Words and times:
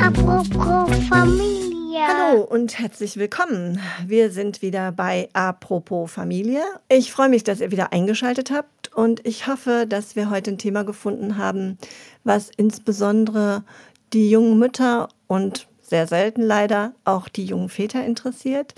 Apropos 0.00 0.88
Familie. 1.08 2.06
Hallo 2.06 2.42
und 2.42 2.78
herzlich 2.78 3.16
willkommen. 3.16 3.80
Wir 4.06 4.30
sind 4.30 4.62
wieder 4.62 4.92
bei 4.92 5.28
Apropos 5.32 6.12
Familie. 6.12 6.62
Ich 6.88 7.10
freue 7.10 7.28
mich, 7.28 7.42
dass 7.42 7.60
ihr 7.60 7.72
wieder 7.72 7.92
eingeschaltet 7.92 8.52
habt 8.52 8.94
und 8.94 9.26
ich 9.26 9.48
hoffe, 9.48 9.86
dass 9.88 10.14
wir 10.14 10.30
heute 10.30 10.52
ein 10.52 10.58
Thema 10.58 10.84
gefunden 10.84 11.36
haben, 11.38 11.76
was 12.22 12.52
insbesondere 12.56 13.64
die 14.12 14.30
jungen 14.30 14.60
Mütter 14.60 15.08
und 15.26 15.66
sehr 15.80 16.06
selten 16.06 16.42
leider 16.42 16.94
auch 17.04 17.28
die 17.28 17.46
jungen 17.46 17.68
Väter 17.68 18.04
interessiert. 18.04 18.74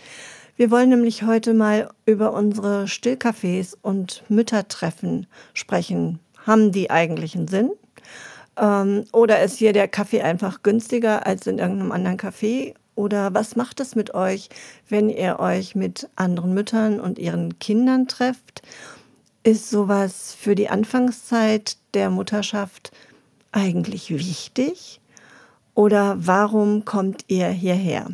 Wir 0.56 0.70
wollen 0.70 0.88
nämlich 0.88 1.24
heute 1.24 1.52
mal 1.52 1.90
über 2.06 2.32
unsere 2.32 2.84
Stillcafés 2.84 3.76
und 3.82 4.22
Müttertreffen 4.30 5.26
sprechen. 5.52 6.20
Haben 6.46 6.72
die 6.72 6.90
eigentlich 6.90 7.36
einen 7.36 7.48
Sinn? 7.48 7.70
Ähm, 8.56 9.04
oder 9.12 9.42
ist 9.42 9.56
hier 9.56 9.72
der 9.72 9.88
Kaffee 9.88 10.22
einfach 10.22 10.62
günstiger 10.62 11.26
als 11.26 11.46
in 11.46 11.58
irgendeinem 11.58 11.92
anderen 11.92 12.18
Café? 12.18 12.74
Oder 12.94 13.34
was 13.34 13.56
macht 13.56 13.80
es 13.80 13.96
mit 13.96 14.14
euch, 14.14 14.48
wenn 14.88 15.10
ihr 15.10 15.40
euch 15.40 15.74
mit 15.74 16.08
anderen 16.16 16.54
Müttern 16.54 17.00
und 17.00 17.18
ihren 17.18 17.58
Kindern 17.58 18.06
trefft? 18.06 18.62
Ist 19.42 19.68
sowas 19.68 20.36
für 20.38 20.54
die 20.54 20.68
Anfangszeit 20.68 21.76
der 21.94 22.10
Mutterschaft 22.10 22.92
eigentlich 23.52 24.10
wichtig? 24.10 25.00
Oder 25.74 26.14
warum 26.18 26.84
kommt 26.84 27.24
ihr 27.26 27.48
hierher? 27.48 28.06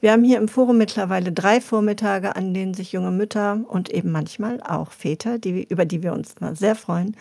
Wir 0.00 0.10
haben 0.10 0.24
hier 0.24 0.38
im 0.38 0.48
Forum 0.48 0.78
mittlerweile 0.78 1.30
drei 1.30 1.60
Vormittage, 1.60 2.34
an 2.34 2.52
denen 2.52 2.74
sich 2.74 2.90
junge 2.90 3.12
Mütter 3.12 3.60
und 3.68 3.88
eben 3.88 4.10
manchmal 4.10 4.60
auch 4.60 4.90
Väter, 4.90 5.38
die, 5.38 5.62
über 5.62 5.84
die 5.84 6.02
wir 6.02 6.12
uns 6.12 6.40
mal 6.40 6.56
sehr 6.56 6.74
freuen, 6.74 7.16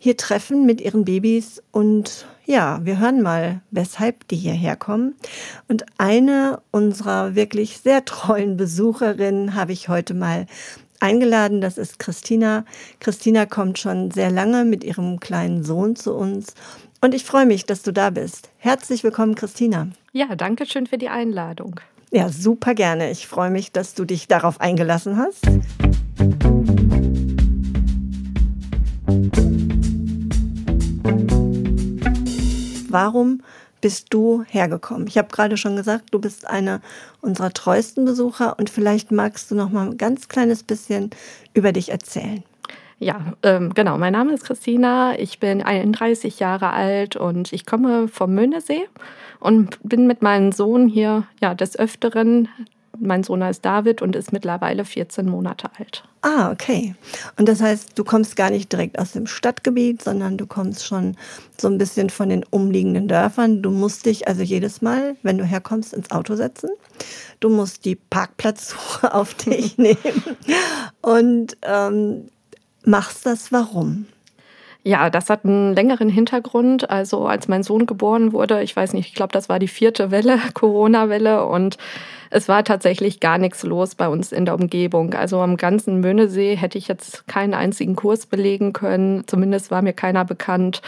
hier 0.00 0.16
treffen 0.16 0.64
mit 0.64 0.80
ihren 0.80 1.04
Babys 1.04 1.62
und 1.72 2.26
ja, 2.46 2.80
wir 2.82 2.98
hören 2.98 3.20
mal, 3.20 3.60
weshalb 3.70 4.26
die 4.28 4.36
hierher 4.36 4.74
kommen. 4.74 5.14
Und 5.68 5.84
eine 5.98 6.60
unserer 6.72 7.34
wirklich 7.34 7.78
sehr 7.78 8.04
treuen 8.06 8.56
Besucherinnen 8.56 9.54
habe 9.54 9.72
ich 9.72 9.88
heute 9.88 10.14
mal 10.14 10.46
eingeladen. 11.00 11.60
Das 11.60 11.78
ist 11.78 11.98
Christina. 11.98 12.64
Christina 12.98 13.44
kommt 13.44 13.78
schon 13.78 14.10
sehr 14.10 14.30
lange 14.30 14.64
mit 14.64 14.84
ihrem 14.84 15.20
kleinen 15.20 15.62
Sohn 15.62 15.96
zu 15.96 16.14
uns. 16.14 16.54
Und 17.02 17.14
ich 17.14 17.24
freue 17.24 17.46
mich, 17.46 17.66
dass 17.66 17.82
du 17.82 17.92
da 17.92 18.08
bist. 18.08 18.48
Herzlich 18.56 19.04
willkommen, 19.04 19.34
Christina. 19.34 19.88
Ja, 20.12 20.34
danke 20.34 20.64
schön 20.66 20.86
für 20.86 20.98
die 20.98 21.10
Einladung. 21.10 21.78
Ja, 22.10 22.30
super 22.30 22.74
gerne. 22.74 23.10
Ich 23.10 23.28
freue 23.28 23.50
mich, 23.50 23.70
dass 23.70 23.94
du 23.94 24.06
dich 24.06 24.28
darauf 24.28 24.60
eingelassen 24.60 25.18
hast. 25.18 25.46
Warum 32.90 33.42
bist 33.80 34.08
du 34.10 34.44
hergekommen? 34.48 35.06
Ich 35.06 35.16
habe 35.16 35.28
gerade 35.28 35.56
schon 35.56 35.76
gesagt, 35.76 36.06
du 36.12 36.18
bist 36.18 36.46
einer 36.46 36.80
unserer 37.20 37.52
treuesten 37.52 38.04
Besucher 38.04 38.58
und 38.58 38.70
vielleicht 38.70 39.10
magst 39.12 39.50
du 39.50 39.54
noch 39.54 39.70
mal 39.70 39.86
ein 39.86 39.98
ganz 39.98 40.28
kleines 40.28 40.62
bisschen 40.62 41.10
über 41.54 41.72
dich 41.72 41.90
erzählen. 41.90 42.42
Ja, 42.98 43.32
ähm, 43.42 43.72
genau. 43.72 43.96
Mein 43.96 44.12
Name 44.12 44.34
ist 44.34 44.44
Christina. 44.44 45.18
Ich 45.18 45.40
bin 45.40 45.62
31 45.62 46.38
Jahre 46.38 46.70
alt 46.70 47.16
und 47.16 47.52
ich 47.52 47.64
komme 47.64 48.08
vom 48.08 48.34
Möhnesee 48.34 48.86
und 49.38 49.78
bin 49.82 50.06
mit 50.06 50.20
meinem 50.20 50.52
Sohn 50.52 50.86
hier 50.86 51.26
ja 51.40 51.54
des 51.54 51.78
Öfteren 51.78 52.48
mein 53.00 53.24
Sohn 53.24 53.42
heißt 53.42 53.64
David 53.64 54.02
und 54.02 54.14
ist 54.14 54.32
mittlerweile 54.32 54.84
14 54.84 55.26
Monate 55.26 55.70
alt. 55.78 56.04
Ah, 56.22 56.50
okay. 56.50 56.94
Und 57.38 57.48
das 57.48 57.60
heißt, 57.60 57.98
du 57.98 58.04
kommst 58.04 58.36
gar 58.36 58.50
nicht 58.50 58.70
direkt 58.70 58.98
aus 58.98 59.12
dem 59.12 59.26
Stadtgebiet, 59.26 60.02
sondern 60.02 60.36
du 60.36 60.46
kommst 60.46 60.86
schon 60.86 61.16
so 61.58 61.68
ein 61.68 61.78
bisschen 61.78 62.10
von 62.10 62.28
den 62.28 62.44
umliegenden 62.50 63.08
Dörfern. 63.08 63.62
Du 63.62 63.70
musst 63.70 64.06
dich 64.06 64.28
also 64.28 64.42
jedes 64.42 64.82
Mal, 64.82 65.16
wenn 65.22 65.38
du 65.38 65.44
herkommst, 65.44 65.94
ins 65.94 66.10
Auto 66.10 66.36
setzen. 66.36 66.70
Du 67.40 67.48
musst 67.48 67.84
die 67.84 67.96
Parkplatzsuche 67.96 69.14
auf 69.14 69.34
dich 69.34 69.78
nehmen 69.78 70.36
und 71.00 71.56
ähm, 71.62 72.28
machst 72.84 73.26
das 73.26 73.50
warum? 73.50 74.06
Ja, 74.82 75.10
das 75.10 75.28
hat 75.28 75.44
einen 75.44 75.74
längeren 75.74 76.08
Hintergrund. 76.08 76.88
Also 76.88 77.26
als 77.26 77.48
mein 77.48 77.62
Sohn 77.62 77.86
geboren 77.86 78.32
wurde, 78.32 78.62
ich 78.62 78.74
weiß 78.74 78.94
nicht, 78.94 79.08
ich 79.08 79.14
glaube, 79.14 79.32
das 79.32 79.48
war 79.48 79.58
die 79.58 79.68
vierte 79.68 80.10
Welle, 80.10 80.38
Corona-Welle 80.54 81.44
und 81.46 81.76
es 82.30 82.48
war 82.48 82.64
tatsächlich 82.64 83.18
gar 83.18 83.38
nichts 83.38 83.64
los 83.64 83.96
bei 83.96 84.08
uns 84.08 84.30
in 84.30 84.44
der 84.44 84.54
Umgebung. 84.54 85.14
Also 85.14 85.40
am 85.40 85.56
ganzen 85.56 86.00
Möhnesee 86.00 86.56
hätte 86.56 86.78
ich 86.78 86.86
jetzt 86.86 87.26
keinen 87.26 87.54
einzigen 87.54 87.96
Kurs 87.96 88.26
belegen 88.26 88.72
können. 88.72 89.24
Zumindest 89.26 89.72
war 89.72 89.82
mir 89.82 89.92
keiner 89.92 90.24
bekannt. 90.24 90.80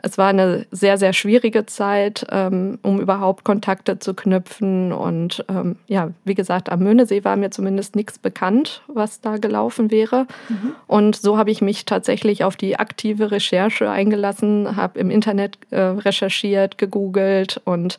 Es 0.00 0.18
war 0.18 0.28
eine 0.28 0.66
sehr, 0.70 0.96
sehr 0.96 1.12
schwierige 1.12 1.66
Zeit, 1.66 2.26
ähm, 2.30 2.78
um 2.82 3.00
überhaupt 3.00 3.44
Kontakte 3.44 3.98
zu 3.98 4.14
knüpfen. 4.14 4.92
Und 4.92 5.44
ähm, 5.48 5.76
ja, 5.86 6.10
wie 6.24 6.34
gesagt, 6.34 6.70
am 6.70 6.80
Möhnesee 6.80 7.24
war 7.24 7.36
mir 7.36 7.50
zumindest 7.50 7.96
nichts 7.96 8.18
bekannt, 8.18 8.82
was 8.86 9.20
da 9.20 9.38
gelaufen 9.38 9.90
wäre. 9.90 10.26
Mhm. 10.48 10.74
Und 10.86 11.16
so 11.16 11.38
habe 11.38 11.50
ich 11.50 11.60
mich 11.62 11.84
tatsächlich 11.84 12.44
auf 12.44 12.56
die 12.56 12.78
aktive 12.78 13.30
Recherche 13.30 13.90
eingelassen, 13.90 14.76
habe 14.76 14.98
im 14.98 15.10
Internet 15.10 15.58
äh, 15.70 15.80
recherchiert, 15.80 16.78
gegoogelt 16.78 17.60
und 17.64 17.98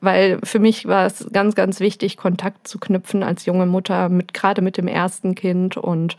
weil 0.00 0.38
für 0.42 0.58
mich 0.58 0.86
war 0.86 1.06
es 1.06 1.28
ganz, 1.32 1.54
ganz 1.54 1.80
wichtig, 1.80 2.16
Kontakt 2.16 2.68
zu 2.68 2.78
knüpfen 2.78 3.22
als 3.22 3.46
junge 3.46 3.66
Mutter, 3.66 4.08
mit, 4.08 4.34
gerade 4.34 4.62
mit 4.62 4.76
dem 4.76 4.88
ersten 4.88 5.34
Kind 5.34 5.76
und 5.76 6.16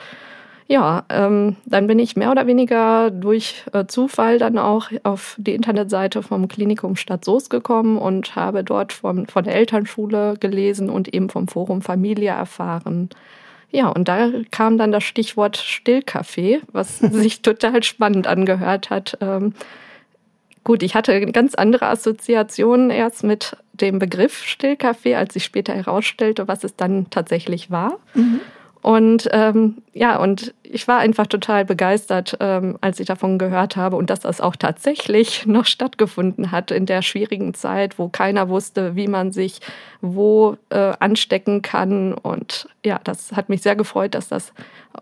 ja, 0.70 1.04
ähm, 1.10 1.56
dann 1.66 1.88
bin 1.88 1.98
ich 1.98 2.16
mehr 2.16 2.30
oder 2.30 2.46
weniger 2.46 3.10
durch 3.10 3.64
äh, 3.74 3.88
Zufall 3.88 4.38
dann 4.38 4.60
auch 4.60 4.92
auf 5.02 5.36
die 5.40 5.56
Internetseite 5.56 6.22
vom 6.22 6.48
Klinikum 6.48 6.96
Stadt 6.96 7.26
Soest 7.26 7.50
gekommen 7.50 7.98
und 7.98 8.36
habe 8.36 8.64
dort 8.64 8.94
vom, 8.94 9.28
von 9.28 9.44
der 9.44 9.56
Elternschule 9.56 10.36
gelesen 10.40 10.92
und 10.92 11.12
eben 11.12 11.30
vom 11.32 11.48
Forum 11.48 11.82
Familie 11.82 12.30
erfahren. 12.30 13.10
Ja, 13.72 13.88
und 13.88 14.08
da 14.08 14.30
kam 14.52 14.78
dann 14.78 14.92
das 14.92 15.04
Stichwort 15.04 15.58
Stillkaffee, 15.58 16.62
was 16.72 17.00
sich 17.00 17.42
total 17.42 17.82
spannend 17.82 18.28
angehört 18.28 18.92
hat. 18.92 19.18
Ähm, 19.22 19.56
gut, 20.70 20.84
ich 20.84 20.94
hatte 20.94 21.26
ganz 21.32 21.56
andere 21.56 21.88
Assoziationen 21.88 22.92
erst 22.92 23.24
mit 23.24 23.58
dem 23.74 23.98
Begriff 23.98 24.44
Stillkaffee, 24.44 25.16
als 25.16 25.36
ich 25.36 25.44
später 25.44 25.74
herausstellte, 25.74 26.48
was 26.48 26.64
es 26.64 26.76
dann 26.76 27.10
tatsächlich 27.10 27.72
war. 27.72 27.98
Mhm. 28.14 28.40
Und 28.90 29.30
ähm, 29.34 29.84
ja, 29.94 30.18
und 30.18 30.56
ich 30.64 30.88
war 30.88 30.98
einfach 30.98 31.28
total 31.28 31.64
begeistert, 31.64 32.36
ähm, 32.40 32.76
als 32.82 33.00
ich 33.00 33.06
davon 33.06 33.38
gehört 33.38 33.76
habe 33.76 33.96
und 33.98 34.10
dass 34.10 34.22
das 34.22 34.42
auch 34.42 34.56
tatsächlich 34.56 35.46
noch 35.46 35.68
stattgefunden 35.68 36.52
hat 36.52 36.72
in 36.72 36.88
der 36.88 37.04
schwierigen 37.04 37.54
Zeit, 37.54 38.00
wo 38.00 38.10
keiner 38.10 38.50
wusste, 38.50 38.96
wie 38.96 39.08
man 39.08 39.32
sich 39.32 39.60
wo 40.02 40.58
äh, 40.70 40.94
anstecken 41.00 41.62
kann. 41.62 42.16
Und 42.16 42.68
ja, 42.84 43.00
das 43.04 43.34
hat 43.34 43.48
mich 43.48 43.62
sehr 43.62 43.76
gefreut, 43.76 44.16
dass 44.16 44.28
das 44.28 44.54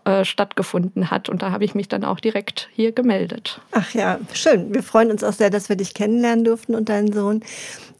äh, 0.04 0.22
stattgefunden 0.22 1.10
hat. 1.10 1.30
Und 1.30 1.40
da 1.40 1.50
habe 1.50 1.64
ich 1.64 1.74
mich 1.74 1.88
dann 1.88 2.04
auch 2.04 2.20
direkt 2.20 2.68
hier 2.74 2.92
gemeldet. 2.92 3.62
Ach 3.72 3.94
ja, 3.94 4.18
schön. 4.34 4.74
Wir 4.74 4.82
freuen 4.82 5.10
uns 5.10 5.24
auch 5.24 5.32
sehr, 5.32 5.48
dass 5.48 5.70
wir 5.70 5.76
dich 5.76 5.94
kennenlernen 5.94 6.44
durften 6.44 6.74
und 6.74 6.90
deinen 6.90 7.10
Sohn. 7.10 7.42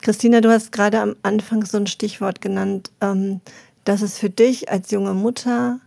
Christina, 0.03 0.43
du 0.43 0.51
hast 0.51 0.71
gerade 0.71 1.01
am 1.01 1.17
Anfang 1.23 1.65
so 1.65 1.79
ein 1.79 1.87
Stichwort 1.87 2.43
genannt. 2.43 2.91
Ähm, 3.01 3.41
dass 3.89 4.03
es 4.03 4.19
für 4.19 4.29
dich 4.29 4.71
als 4.71 4.91
junge 4.91 5.15
Mutter 5.15 5.81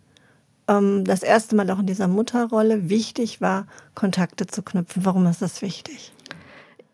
ähm, 0.67 1.05
das 1.05 1.21
erste 1.21 1.55
Mal 1.55 1.69
auch 1.69 1.79
in 1.79 1.85
dieser 1.85 2.07
Mutterrolle 2.07 2.89
wichtig 2.89 3.41
war, 3.41 3.67
Kontakte 3.93 4.47
zu 4.47 4.63
knüpfen. 4.63 5.05
Warum 5.05 5.27
ist 5.27 5.43
das 5.43 5.61
wichtig? 5.61 6.11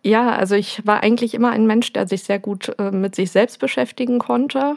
Ja, 0.04 0.36
also 0.36 0.56
ich 0.56 0.86
war 0.86 1.02
eigentlich 1.04 1.34
immer 1.34 1.52
ein 1.52 1.66
Mensch, 1.66 1.94
der 1.94 2.08
sich 2.08 2.24
sehr 2.24 2.40
gut 2.40 2.76
äh, 2.78 2.92
mit 2.92 3.16
sich 3.16 3.32
selbst 3.32 3.60
beschäftigen 3.60 4.20
konnte. 4.20 4.76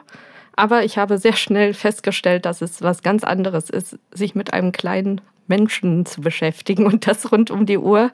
Aber 0.54 0.84
ich 0.84 0.98
habe 0.98 1.18
sehr 1.18 1.34
schnell 1.34 1.74
festgestellt, 1.74 2.46
dass 2.46 2.62
es 2.62 2.80
was 2.80 3.02
ganz 3.02 3.24
anderes 3.24 3.68
ist, 3.68 3.98
sich 4.12 4.36
mit 4.36 4.52
einem 4.52 4.70
kleinen 4.70 5.20
Menschen 5.48 6.06
zu 6.06 6.20
beschäftigen 6.20 6.86
und 6.90 7.08
das 7.08 7.32
rund 7.32 7.50
um 7.50 7.66
die 7.66 7.78
Uhr 7.78 8.12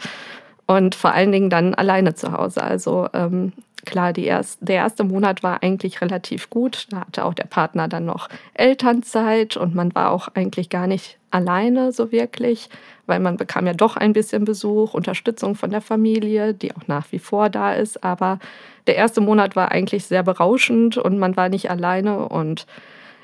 und 0.66 0.94
vor 0.94 1.12
allen 1.12 1.32
Dingen 1.32 1.50
dann 1.50 1.74
alleine 1.74 2.14
zu 2.14 2.32
Hause. 2.32 2.62
Also 2.62 3.08
ähm, 3.12 3.52
klar, 3.86 4.16
erst, 4.18 4.58
der 4.60 4.76
erste 4.76 5.04
Monat 5.04 5.42
war 5.42 5.62
eigentlich 5.62 6.00
relativ 6.00 6.50
gut. 6.50 6.86
Da 6.90 7.00
hatte 7.00 7.24
auch 7.24 7.34
der 7.34 7.44
Partner 7.44 7.88
dann 7.88 8.04
noch 8.04 8.28
Elternzeit 8.54 9.56
und 9.56 9.74
man 9.74 9.94
war 9.94 10.10
auch 10.10 10.28
eigentlich 10.34 10.68
gar 10.68 10.86
nicht 10.86 11.18
alleine 11.30 11.92
so 11.92 12.12
wirklich, 12.12 12.68
weil 13.06 13.20
man 13.20 13.36
bekam 13.36 13.66
ja 13.66 13.72
doch 13.72 13.96
ein 13.96 14.12
bisschen 14.12 14.44
Besuch, 14.44 14.94
Unterstützung 14.94 15.54
von 15.54 15.70
der 15.70 15.80
Familie, 15.80 16.52
die 16.52 16.74
auch 16.74 16.86
nach 16.86 17.06
wie 17.12 17.18
vor 17.18 17.48
da 17.48 17.72
ist. 17.72 18.04
Aber 18.04 18.38
der 18.86 18.96
erste 18.96 19.20
Monat 19.20 19.56
war 19.56 19.72
eigentlich 19.72 20.04
sehr 20.04 20.22
berauschend 20.22 20.98
und 20.98 21.18
man 21.18 21.36
war 21.36 21.48
nicht 21.48 21.70
alleine 21.70 22.28
und 22.28 22.66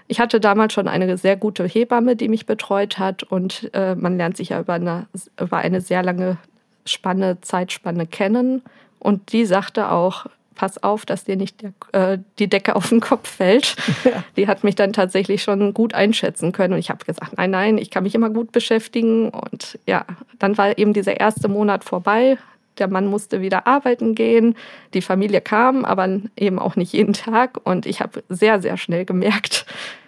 ich 0.08 0.20
hatte 0.20 0.41
damals 0.41 0.75
schon 0.75 0.88
eine 0.88 1.17
sehr 1.17 1.37
gute 1.37 1.65
Hebamme, 1.65 2.17
die 2.17 2.29
mich 2.29 2.44
betreut 2.44 2.99
hat 2.99 3.23
und 3.23 3.70
äh, 3.73 3.94
man 3.94 4.19
lernt 4.19 4.37
sich 4.37 4.50
ja 4.50 4.61
über 4.61 4.75
eine, 4.75 5.06
über 5.41 5.58
eine 5.58 5.81
sehr 5.81 6.03
lange 6.03 6.37
Spanne, 6.85 7.41
Zeitspanne 7.41 8.06
kennen. 8.06 8.62
Und 8.99 9.32
die 9.32 9.44
sagte 9.47 9.91
auch, 9.91 10.26
pass 10.54 10.82
auf, 10.82 11.06
dass 11.06 11.25
dir 11.25 11.37
nicht 11.37 11.62
der, 11.62 11.72
äh, 11.93 12.19
die 12.38 12.49
Decke 12.49 12.76
auf 12.76 12.88
den 12.88 13.00
Kopf 13.00 13.28
fällt. 13.28 13.76
Ja. 14.04 14.25
Die 14.37 14.49
hat 14.49 14.64
mich 14.64 14.75
dann 14.75 14.93
tatsächlich 14.93 15.43
schon 15.43 15.75
gut 15.75 15.94
einschätzen 15.94 16.50
können. 16.50 16.75
Und 16.75 16.81
ich 16.81 16.90
habe 16.90 17.04
gesagt, 17.04 17.37
nein, 17.37 17.50
nein, 17.50 17.78
ich 17.78 17.90
kann 17.90 18.02
mich 18.02 18.14
immer 18.16 18.31
gut 18.31 18.50
beschäftigen. 18.50 19.28
Und 19.28 19.78
ja, 19.87 20.04
dann 20.40 20.58
war 20.58 20.76
eben 20.76 20.93
dieser 20.93 21.20
erste 21.20 21.46
Monat 21.46 21.84
vorbei. 21.84 22.37
Der 22.78 22.88
Mann 22.88 23.06
musste 23.06 23.40
wieder 23.40 23.66
arbeiten 23.66 24.14
gehen. 24.14 24.56
Die 24.93 25.02
Familie 25.02 25.40
kam, 25.40 25.84
aber 25.84 26.20
eben 26.37 26.58
auch 26.58 26.75
nicht 26.75 26.93
jeden 26.93 27.12
Tag. 27.12 27.60
Und 27.62 27.87
ich 27.87 28.00
habe 28.00 28.25
sehr, 28.28 28.60
sehr 28.60 28.76
schnell 28.76 29.05
gemerkt, 29.05 29.66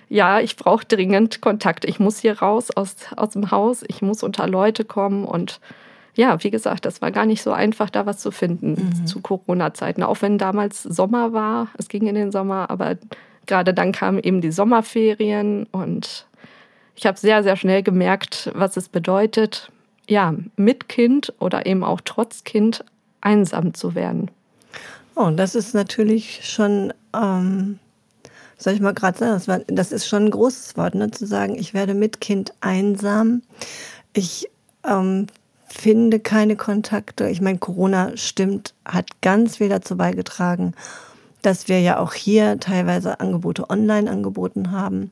ja, 0.08 0.40
ich 0.40 0.56
brauche 0.56 0.84
dringend 0.84 1.40
Kontakt. 1.40 1.84
Ich 1.84 1.98
muss 1.98 2.18
hier 2.18 2.38
raus 2.38 2.70
aus, 2.70 2.96
aus 3.16 3.30
dem 3.30 3.50
Haus. 3.50 3.84
Ich 3.88 4.02
muss 4.02 4.22
unter 4.22 4.46
Leute 4.46 4.84
kommen 4.84 5.24
und 5.24 5.60
ja, 6.14 6.42
wie 6.42 6.50
gesagt, 6.50 6.84
das 6.84 7.02
war 7.02 7.10
gar 7.10 7.26
nicht 7.26 7.42
so 7.42 7.52
einfach, 7.52 7.90
da 7.90 8.06
was 8.06 8.18
zu 8.18 8.30
finden 8.30 8.72
mhm. 8.72 9.06
zu 9.06 9.20
Corona-Zeiten. 9.20 10.02
Auch 10.02 10.22
wenn 10.22 10.38
damals 10.38 10.82
Sommer 10.82 11.32
war, 11.32 11.68
es 11.76 11.88
ging 11.88 12.06
in 12.06 12.14
den 12.14 12.30
Sommer, 12.30 12.70
aber 12.70 12.96
gerade 13.46 13.74
dann 13.74 13.92
kamen 13.92 14.20
eben 14.20 14.40
die 14.40 14.52
Sommerferien 14.52 15.66
und 15.72 16.26
ich 16.94 17.06
habe 17.06 17.18
sehr, 17.18 17.42
sehr 17.42 17.56
schnell 17.56 17.82
gemerkt, 17.82 18.52
was 18.54 18.76
es 18.76 18.88
bedeutet, 18.88 19.70
ja, 20.08 20.34
mit 20.56 20.88
Kind 20.88 21.32
oder 21.40 21.66
eben 21.66 21.82
auch 21.82 22.00
trotz 22.04 22.44
Kind 22.44 22.84
einsam 23.20 23.74
zu 23.74 23.94
werden. 23.94 24.30
Oh, 25.16 25.30
das 25.30 25.54
ist 25.54 25.74
natürlich 25.74 26.40
schon, 26.44 26.92
ähm, 27.14 27.78
soll 28.56 28.74
ich 28.74 28.80
mal 28.80 28.94
gerade 28.94 29.18
sagen, 29.18 29.32
das, 29.32 29.48
war, 29.48 29.60
das, 29.66 29.92
ist 29.92 30.06
schon 30.06 30.26
ein 30.26 30.30
großes 30.30 30.76
Wort, 30.76 30.94
ne, 30.94 31.10
zu 31.10 31.26
sagen, 31.26 31.56
ich 31.56 31.74
werde 31.74 31.94
mit 31.94 32.20
Kind 32.20 32.52
einsam. 32.60 33.42
Ich 34.12 34.48
ähm, 34.84 35.26
finde 35.74 36.20
keine 36.20 36.56
Kontakte. 36.56 37.28
Ich 37.28 37.40
meine, 37.40 37.58
Corona 37.58 38.16
stimmt, 38.16 38.74
hat 38.84 39.20
ganz 39.20 39.58
viel 39.58 39.68
dazu 39.68 39.96
beigetragen, 39.96 40.74
dass 41.42 41.68
wir 41.68 41.80
ja 41.80 41.98
auch 41.98 42.14
hier 42.14 42.58
teilweise 42.58 43.20
Angebote 43.20 43.68
online 43.68 44.10
angeboten 44.10 44.70
haben. 44.70 45.10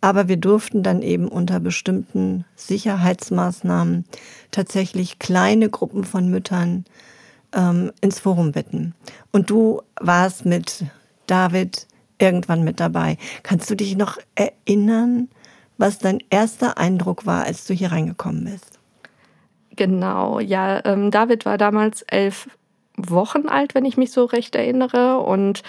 Aber 0.00 0.28
wir 0.28 0.36
durften 0.36 0.82
dann 0.82 1.02
eben 1.02 1.28
unter 1.28 1.60
bestimmten 1.60 2.44
Sicherheitsmaßnahmen 2.56 4.04
tatsächlich 4.50 5.18
kleine 5.18 5.68
Gruppen 5.68 6.04
von 6.04 6.30
Müttern 6.30 6.84
ähm, 7.52 7.92
ins 8.00 8.20
Forum 8.20 8.52
bitten. 8.52 8.94
Und 9.32 9.50
du 9.50 9.82
warst 10.00 10.46
mit 10.46 10.84
David 11.26 11.86
irgendwann 12.18 12.64
mit 12.64 12.80
dabei. 12.80 13.18
Kannst 13.42 13.68
du 13.70 13.74
dich 13.74 13.96
noch 13.96 14.18
erinnern, 14.34 15.28
was 15.76 15.98
dein 15.98 16.22
erster 16.30 16.78
Eindruck 16.78 17.26
war, 17.26 17.44
als 17.44 17.66
du 17.66 17.74
hier 17.74 17.92
reingekommen 17.92 18.44
bist? 18.44 18.78
Genau, 19.76 20.40
ja, 20.40 20.84
ähm, 20.84 21.10
David 21.10 21.46
war 21.46 21.58
damals 21.58 22.02
elf 22.02 22.48
Wochen 22.96 23.48
alt, 23.48 23.74
wenn 23.74 23.84
ich 23.84 23.96
mich 23.96 24.12
so 24.12 24.24
recht 24.24 24.54
erinnere. 24.54 25.18
Und 25.18 25.62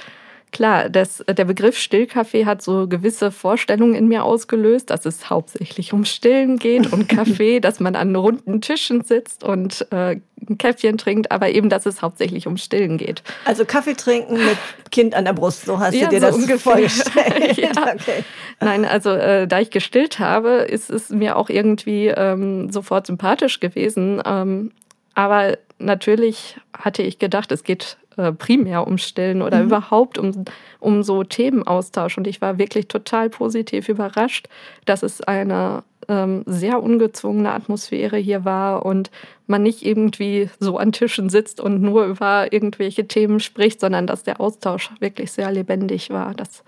klar, 0.56 0.90
das, 0.90 1.22
der 1.28 1.44
Begriff 1.44 1.78
Stillkaffee 1.78 2.46
hat 2.46 2.62
so 2.62 2.88
gewisse 2.88 3.30
Vorstellungen 3.30 3.94
in 3.94 4.08
mir 4.08 4.24
ausgelöst, 4.24 4.90
dass 4.90 5.06
es 5.06 5.30
hauptsächlich 5.30 5.92
um 5.92 6.06
Stillen 6.06 6.58
geht 6.58 6.94
und 6.94 7.10
Kaffee, 7.10 7.60
dass 7.60 7.82
man 7.82 7.98
an 7.98 8.16
runden 8.16 8.62
Tischen 8.62 9.04
sitzt 9.04 9.44
und 9.44 9.86
äh, 9.92 10.22
ein 10.50 10.58
Käffchen 10.58 10.98
trinkt, 10.98 11.30
aber 11.30 11.50
eben, 11.50 11.68
dass 11.68 11.86
es 11.86 12.02
hauptsächlich 12.02 12.48
um 12.48 12.56
Stillen 12.56 12.98
geht. 12.98 13.22
Also 13.44 13.66
Kaffee 13.66 13.96
trinken 13.96 14.36
mit 14.36 14.58
Kind 14.92 15.14
an 15.14 15.26
der 15.26 15.34
Brust, 15.34 15.66
so 15.66 15.78
hast 15.78 15.94
ja, 15.94 16.06
du 16.06 16.12
dir 16.12 16.22
so 16.22 16.28
das 16.28 16.36
ungefähr. 16.38 16.58
vorgestellt. 16.60 17.58
ja. 17.58 17.72
okay. 17.72 18.24
Nein, 18.62 18.86
also 18.86 19.10
äh, 19.10 19.48
da 19.48 19.60
ich 19.60 19.72
gestillt 19.72 20.20
habe, 20.20 20.50
ist 20.70 20.90
es 20.90 21.10
mir 21.10 21.36
auch 21.36 21.50
irgendwie 21.50 22.08
ähm, 22.08 22.72
sofort 22.72 23.08
sympathisch 23.08 23.60
gewesen. 23.60 24.22
Ähm, 24.26 24.72
aber 25.16 25.58
natürlich 25.80 26.56
hatte 26.78 27.02
ich 27.02 27.20
gedacht, 27.20 27.52
es 27.52 27.64
geht 27.64 27.98
äh, 28.18 28.32
primär 28.32 28.88
um 28.88 28.98
Stillen 28.98 29.42
oder 29.42 29.60
mhm. 29.60 29.66
überhaupt 29.66 30.18
um, 30.18 30.46
um 30.80 31.04
so 31.04 31.24
Themenaustausch. 31.24 32.18
Und 32.18 32.28
ich 32.28 32.42
war 32.42 32.58
wirklich 32.58 32.88
total 32.88 33.30
positiv 33.30 33.90
überrascht, 33.90 34.48
dass 34.86 35.04
es 35.04 35.22
eine 35.22 35.84
ähm, 36.08 36.44
sehr 36.46 36.82
ungezwungene 36.82 37.52
Atmosphäre 37.52 38.18
hier 38.18 38.46
war 38.46 38.86
und 38.86 39.12
man 39.48 39.64
nicht 39.64 39.86
irgendwie 39.86 40.50
so 40.60 40.78
an 40.78 40.92
Tischen 40.92 41.30
sitzt 41.30 41.60
und 41.60 41.82
nur 41.82 42.06
über 42.06 42.52
irgendwelche 42.54 43.08
Themen 43.08 43.40
spricht, 43.40 43.80
sondern 43.80 44.08
dass 44.08 44.24
der 44.24 44.40
Austausch 44.40 44.92
wirklich 45.00 45.32
sehr 45.32 45.52
lebendig 45.52 46.10
war. 46.10 46.34
Das 46.34 46.64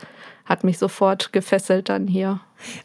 hat 0.46 0.64
mich 0.64 0.78
sofort 0.78 1.34
gefesselt 1.34 1.90
dann 1.90 2.08
hier. 2.08 2.40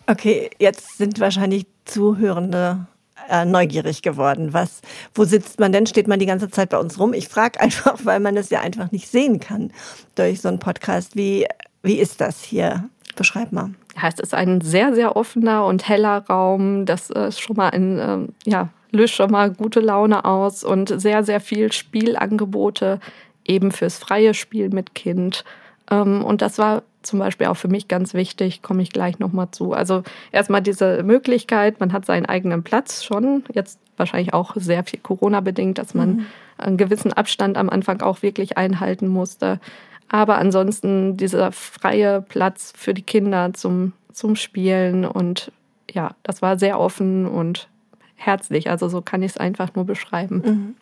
Okay, 0.07 0.51
jetzt 0.59 0.99
sind 0.99 1.21
wahrscheinlich 1.21 1.67
Zuhörende 1.85 2.87
äh, 3.29 3.45
neugierig 3.45 4.03
geworden. 4.03 4.53
Was, 4.53 4.81
wo 5.15 5.25
sitzt 5.25 5.61
man 5.61 5.73
denn? 5.73 5.87
Steht 5.87 6.09
man 6.09 6.19
die 6.19 6.27
ganze 6.27 6.51
Zeit 6.51 6.71
bei 6.71 6.79
uns 6.79 6.99
rum? 6.99 7.13
Ich 7.13 7.29
frage 7.29 7.61
einfach, 7.61 7.99
weil 8.05 8.21
man 8.21 8.37
es 8.37 8.51
ja 8.51 8.61
einfach 8.61 8.91
nicht 8.93 9.09
sehen 9.09 9.41
kann 9.41 9.73
durch 10.15 10.41
so 10.41 10.49
einen 10.49 10.59
Podcast. 10.59 11.17
Wie, 11.17 11.47
wie 11.83 11.99
ist 11.99 12.21
das 12.21 12.43
hier? 12.43 12.89
Beschreib 13.17 13.53
mal. 13.53 13.71
Ja, 14.01 14.09
es 14.09 14.19
ist 14.19 14.35
ein 14.35 14.63
sehr, 14.63 14.95
sehr 14.95 15.17
offener 15.17 15.67
und 15.67 15.87
heller 15.89 16.25
Raum. 16.29 16.87
Das 16.87 17.11
ist 17.11 17.41
schon 17.41 17.57
mal 17.57 17.69
ein, 17.71 17.99
ähm, 17.99 18.29
ja, 18.45 18.71
löst 18.91 19.15
schon 19.15 19.31
mal 19.31 19.51
gute 19.51 19.81
Laune 19.81 20.25
aus 20.25 20.65
und 20.65 21.01
sehr, 21.01 21.25
sehr 21.25 21.41
viel 21.41 21.73
Spielangebote 21.73 23.01
eben 23.45 23.73
fürs 23.73 23.99
freie 23.99 24.35
Spiel 24.35 24.71
mit 24.71 24.95
Kind. 24.95 25.45
Ähm, 25.91 26.25
und 26.25 26.43
das 26.43 26.59
war 26.59 26.83
zum 27.03 27.19
Beispiel 27.19 27.49
auch 27.49 27.57
für 27.57 27.69
mich 27.69 27.89
ganz 27.89 28.15
wichtig, 28.15 28.63
komme 28.63 28.83
ich 28.83 28.91
gleich 28.91 29.19
nochmal 29.19 29.51
zu. 29.51 29.73
Also 29.73 30.03
erstmal 30.31 30.63
diese 30.63 31.03
Möglichkeit, 31.03 31.81
man 31.81 31.93
hat 31.93 32.07
seinen 32.07 32.27
eigenen 32.27 32.63
Platz 32.63 33.03
schon, 33.05 33.45
jetzt 33.53 33.79
wahrscheinlich 33.97 34.33
auch 34.35 34.55
sehr 34.57 34.85
viel 34.85 35.01
Corona-bedingt, 35.01 35.79
dass 35.79 35.95
man 35.95 36.09
mhm. 36.09 36.27
einen 36.59 36.77
gewissen 36.77 37.13
Abstand 37.13 37.57
am 37.57 37.69
Anfang 37.69 38.01
auch 38.03 38.23
wirklich 38.23 38.57
einhalten 38.57 39.09
musste. 39.09 39.61
Aber 40.09 40.39
ansonsten 40.39 41.17
dieser 41.17 41.53
freie 41.53 42.21
Platz 42.21 42.73
für 42.77 42.95
die 42.95 43.03
Kinder 43.03 43.53
zum, 43.55 43.93
zum 44.13 44.37
Spielen 44.37 45.05
und 45.05 45.51
ja, 45.91 46.15
das 46.23 46.43
war 46.43 46.59
sehr 46.59 46.79
offen 46.79 47.27
und 47.27 47.69
herzlich. 48.15 48.71
Also 48.71 48.89
so 48.89 49.03
kann 49.03 49.23
ich 49.23 49.33
es 49.33 49.37
einfach 49.39 49.75
nur 49.75 49.85
beschreiben. 49.85 50.43
Mhm. 50.45 50.75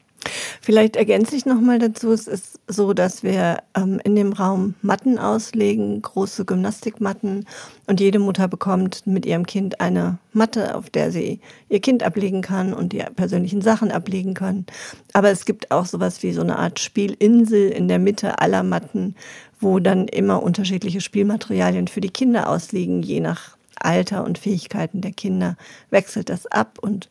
Vielleicht 0.61 0.97
ergänze 0.97 1.35
ich 1.35 1.47
noch 1.47 1.61
mal 1.61 1.79
dazu. 1.79 2.13
Es 2.13 2.29
ist 2.29 2.61
so, 2.69 2.93
dass 2.93 3.23
wir 3.23 3.59
ähm, 3.75 4.01
in 4.05 4.15
dem 4.15 4.33
Raum 4.33 4.75
Matten 4.83 5.19
auslegen, 5.19 6.03
große 6.03 6.45
Gymnastikmatten. 6.45 7.47
Und 7.87 8.01
jede 8.01 8.19
Mutter 8.19 8.47
bekommt 8.47 9.07
mit 9.07 9.25
ihrem 9.25 9.47
Kind 9.47 9.81
eine 9.81 10.19
Matte, 10.33 10.75
auf 10.75 10.91
der 10.91 11.11
sie 11.11 11.41
ihr 11.69 11.81
Kind 11.81 12.03
ablegen 12.03 12.43
kann 12.43 12.75
und 12.75 12.93
die 12.93 13.03
persönlichen 13.17 13.63
Sachen 13.63 13.91
ablegen 13.91 14.35
können. 14.35 14.67
Aber 15.13 15.31
es 15.31 15.45
gibt 15.45 15.71
auch 15.71 15.87
sowas 15.87 16.23
wie 16.23 16.33
so 16.33 16.43
eine 16.43 16.59
Art 16.59 16.79
Spielinsel 16.79 17.71
in 17.71 17.89
der 17.89 17.99
Mitte 17.99 18.39
aller 18.41 18.63
Matten, 18.63 19.15
wo 19.59 19.79
dann 19.79 20.07
immer 20.09 20.43
unterschiedliche 20.43 21.01
Spielmaterialien 21.01 21.89
für 21.89 22.01
die 22.01 22.11
Kinder 22.11 22.49
ausliegen, 22.49 23.03
je 23.03 23.21
nach 23.21 23.57
Alter 23.83 24.25
und 24.25 24.39
Fähigkeiten 24.39 25.01
der 25.01 25.13
Kinder 25.13 25.57
wechselt 25.89 26.29
das 26.29 26.47
ab 26.47 26.79
und 26.81 27.09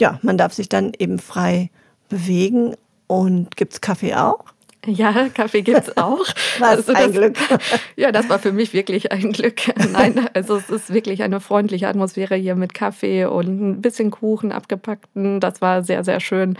ja, 0.00 0.18
man 0.22 0.38
darf 0.38 0.52
sich 0.52 0.68
dann 0.68 0.92
eben 0.98 1.18
frei 1.18 1.70
bewegen. 2.08 2.74
Und 3.06 3.56
gibt 3.56 3.72
es 3.72 3.80
Kaffee 3.80 4.14
auch? 4.14 4.44
Ja, 4.86 5.28
Kaffee 5.28 5.62
gibt 5.62 5.88
es 5.88 5.96
auch. 5.96 6.24
Was 6.58 6.88
also 6.88 6.92
ein 6.92 7.12
Glück. 7.12 7.36
Ja, 7.96 8.12
das 8.12 8.28
war 8.28 8.38
für 8.38 8.52
mich 8.52 8.72
wirklich 8.72 9.12
ein 9.12 9.32
Glück. 9.32 9.62
Nein, 9.92 10.28
also 10.34 10.56
es 10.56 10.70
ist 10.70 10.92
wirklich 10.92 11.22
eine 11.22 11.40
freundliche 11.40 11.88
Atmosphäre 11.88 12.36
hier 12.36 12.54
mit 12.54 12.74
Kaffee 12.74 13.24
und 13.24 13.60
ein 13.60 13.82
bisschen 13.82 14.10
Kuchen 14.10 14.52
abgepackten. 14.52 15.40
Das 15.40 15.60
war 15.60 15.82
sehr, 15.82 16.04
sehr 16.04 16.20
schön. 16.20 16.56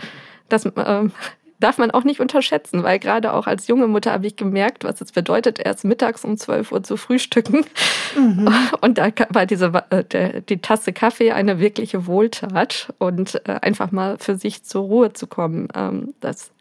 Das 0.49 0.65
ähm, 0.65 1.11
darf 1.59 1.77
man 1.77 1.91
auch 1.91 2.03
nicht 2.03 2.19
unterschätzen, 2.19 2.83
weil 2.83 2.99
gerade 2.99 3.33
auch 3.33 3.45
als 3.45 3.67
junge 3.67 3.87
Mutter 3.87 4.13
habe 4.13 4.25
ich 4.25 4.35
gemerkt, 4.35 4.83
was 4.83 5.01
es 5.01 5.11
bedeutet, 5.11 5.59
erst 5.59 5.83
mittags 5.83 6.23
um 6.23 6.37
12 6.37 6.71
Uhr 6.71 6.83
zu 6.83 6.95
frühstücken. 6.97 7.65
Mhm. 8.15 8.49
Und 8.81 8.97
da 8.97 9.09
war 9.29 9.45
diese, 9.45 9.71
äh, 9.89 10.41
die 10.41 10.61
Tasse 10.61 10.93
Kaffee 10.93 11.31
eine 11.31 11.59
wirkliche 11.59 12.07
Wohltat 12.07 12.93
und 12.97 13.41
äh, 13.47 13.59
einfach 13.61 13.91
mal 13.91 14.17
für 14.17 14.35
sich 14.35 14.63
zur 14.63 14.83
Ruhe 14.83 15.13
zu 15.13 15.27
kommen. 15.27 15.67
Ähm, 15.75 16.13
das 16.21 16.51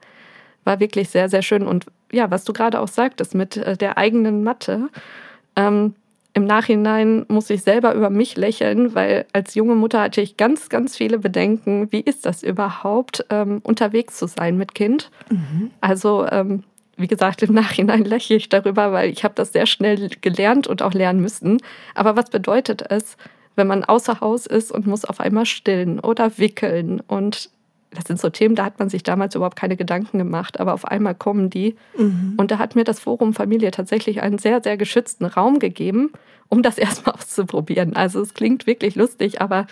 war 0.64 0.80
wirklich 0.80 1.08
sehr, 1.08 1.28
sehr 1.28 1.42
schön. 1.42 1.66
Und 1.66 1.86
ja, 2.12 2.30
was 2.30 2.44
du 2.44 2.52
gerade 2.52 2.80
auch 2.80 2.88
sagtest 2.88 3.34
mit 3.34 3.56
äh, 3.56 3.76
der 3.76 3.98
eigenen 3.98 4.42
Matte, 4.42 4.88
ähm, 5.56 5.94
im 6.38 6.44
Nachhinein 6.44 7.26
muss 7.26 7.50
ich 7.50 7.62
selber 7.62 7.94
über 7.94 8.10
mich 8.10 8.36
lächeln, 8.36 8.94
weil 8.94 9.26
als 9.32 9.56
junge 9.56 9.74
Mutter 9.74 10.00
hatte 10.02 10.20
ich 10.20 10.36
ganz, 10.36 10.68
ganz 10.68 10.96
viele 10.96 11.18
Bedenken. 11.18 11.90
Wie 11.90 12.00
ist 12.00 12.26
das 12.26 12.44
überhaupt, 12.44 13.26
ähm, 13.30 13.60
unterwegs 13.64 14.18
zu 14.18 14.28
sein 14.28 14.56
mit 14.56 14.72
Kind? 14.72 15.10
Mhm. 15.30 15.72
Also, 15.80 16.26
ähm, 16.30 16.62
wie 16.96 17.08
gesagt, 17.08 17.42
im 17.42 17.54
Nachhinein 17.54 18.04
lächle 18.04 18.36
ich 18.36 18.48
darüber, 18.48 18.92
weil 18.92 19.10
ich 19.10 19.24
habe 19.24 19.34
das 19.34 19.52
sehr 19.52 19.66
schnell 19.66 20.08
gelernt 20.20 20.68
und 20.68 20.80
auch 20.80 20.94
lernen 20.94 21.20
müssen. 21.20 21.58
Aber 21.96 22.14
was 22.14 22.30
bedeutet 22.30 22.84
es, 22.88 23.16
wenn 23.56 23.66
man 23.66 23.82
außer 23.82 24.20
Haus 24.20 24.46
ist 24.46 24.70
und 24.70 24.86
muss 24.86 25.04
auf 25.04 25.18
einmal 25.18 25.44
stillen 25.44 25.98
oder 25.98 26.38
wickeln 26.38 27.00
und 27.00 27.50
das 27.90 28.04
sind 28.04 28.20
so 28.20 28.28
Themen, 28.28 28.54
da 28.54 28.64
hat 28.64 28.78
man 28.78 28.88
sich 28.88 29.02
damals 29.02 29.34
überhaupt 29.34 29.56
keine 29.56 29.76
Gedanken 29.76 30.18
gemacht, 30.18 30.60
aber 30.60 30.74
auf 30.74 30.84
einmal 30.84 31.14
kommen 31.14 31.50
die. 31.50 31.76
Mhm. 31.96 32.34
Und 32.36 32.50
da 32.50 32.58
hat 32.58 32.76
mir 32.76 32.84
das 32.84 33.00
Forum 33.00 33.32
Familie 33.32 33.70
tatsächlich 33.70 34.22
einen 34.22 34.38
sehr, 34.38 34.62
sehr 34.62 34.76
geschützten 34.76 35.24
Raum 35.24 35.58
gegeben, 35.58 36.12
um 36.48 36.62
das 36.62 36.78
erstmal 36.78 37.14
auszuprobieren. 37.14 37.96
Also 37.96 38.20
es 38.20 38.34
klingt 38.34 38.66
wirklich 38.66 38.94
lustig, 38.94 39.40
aber 39.40 39.66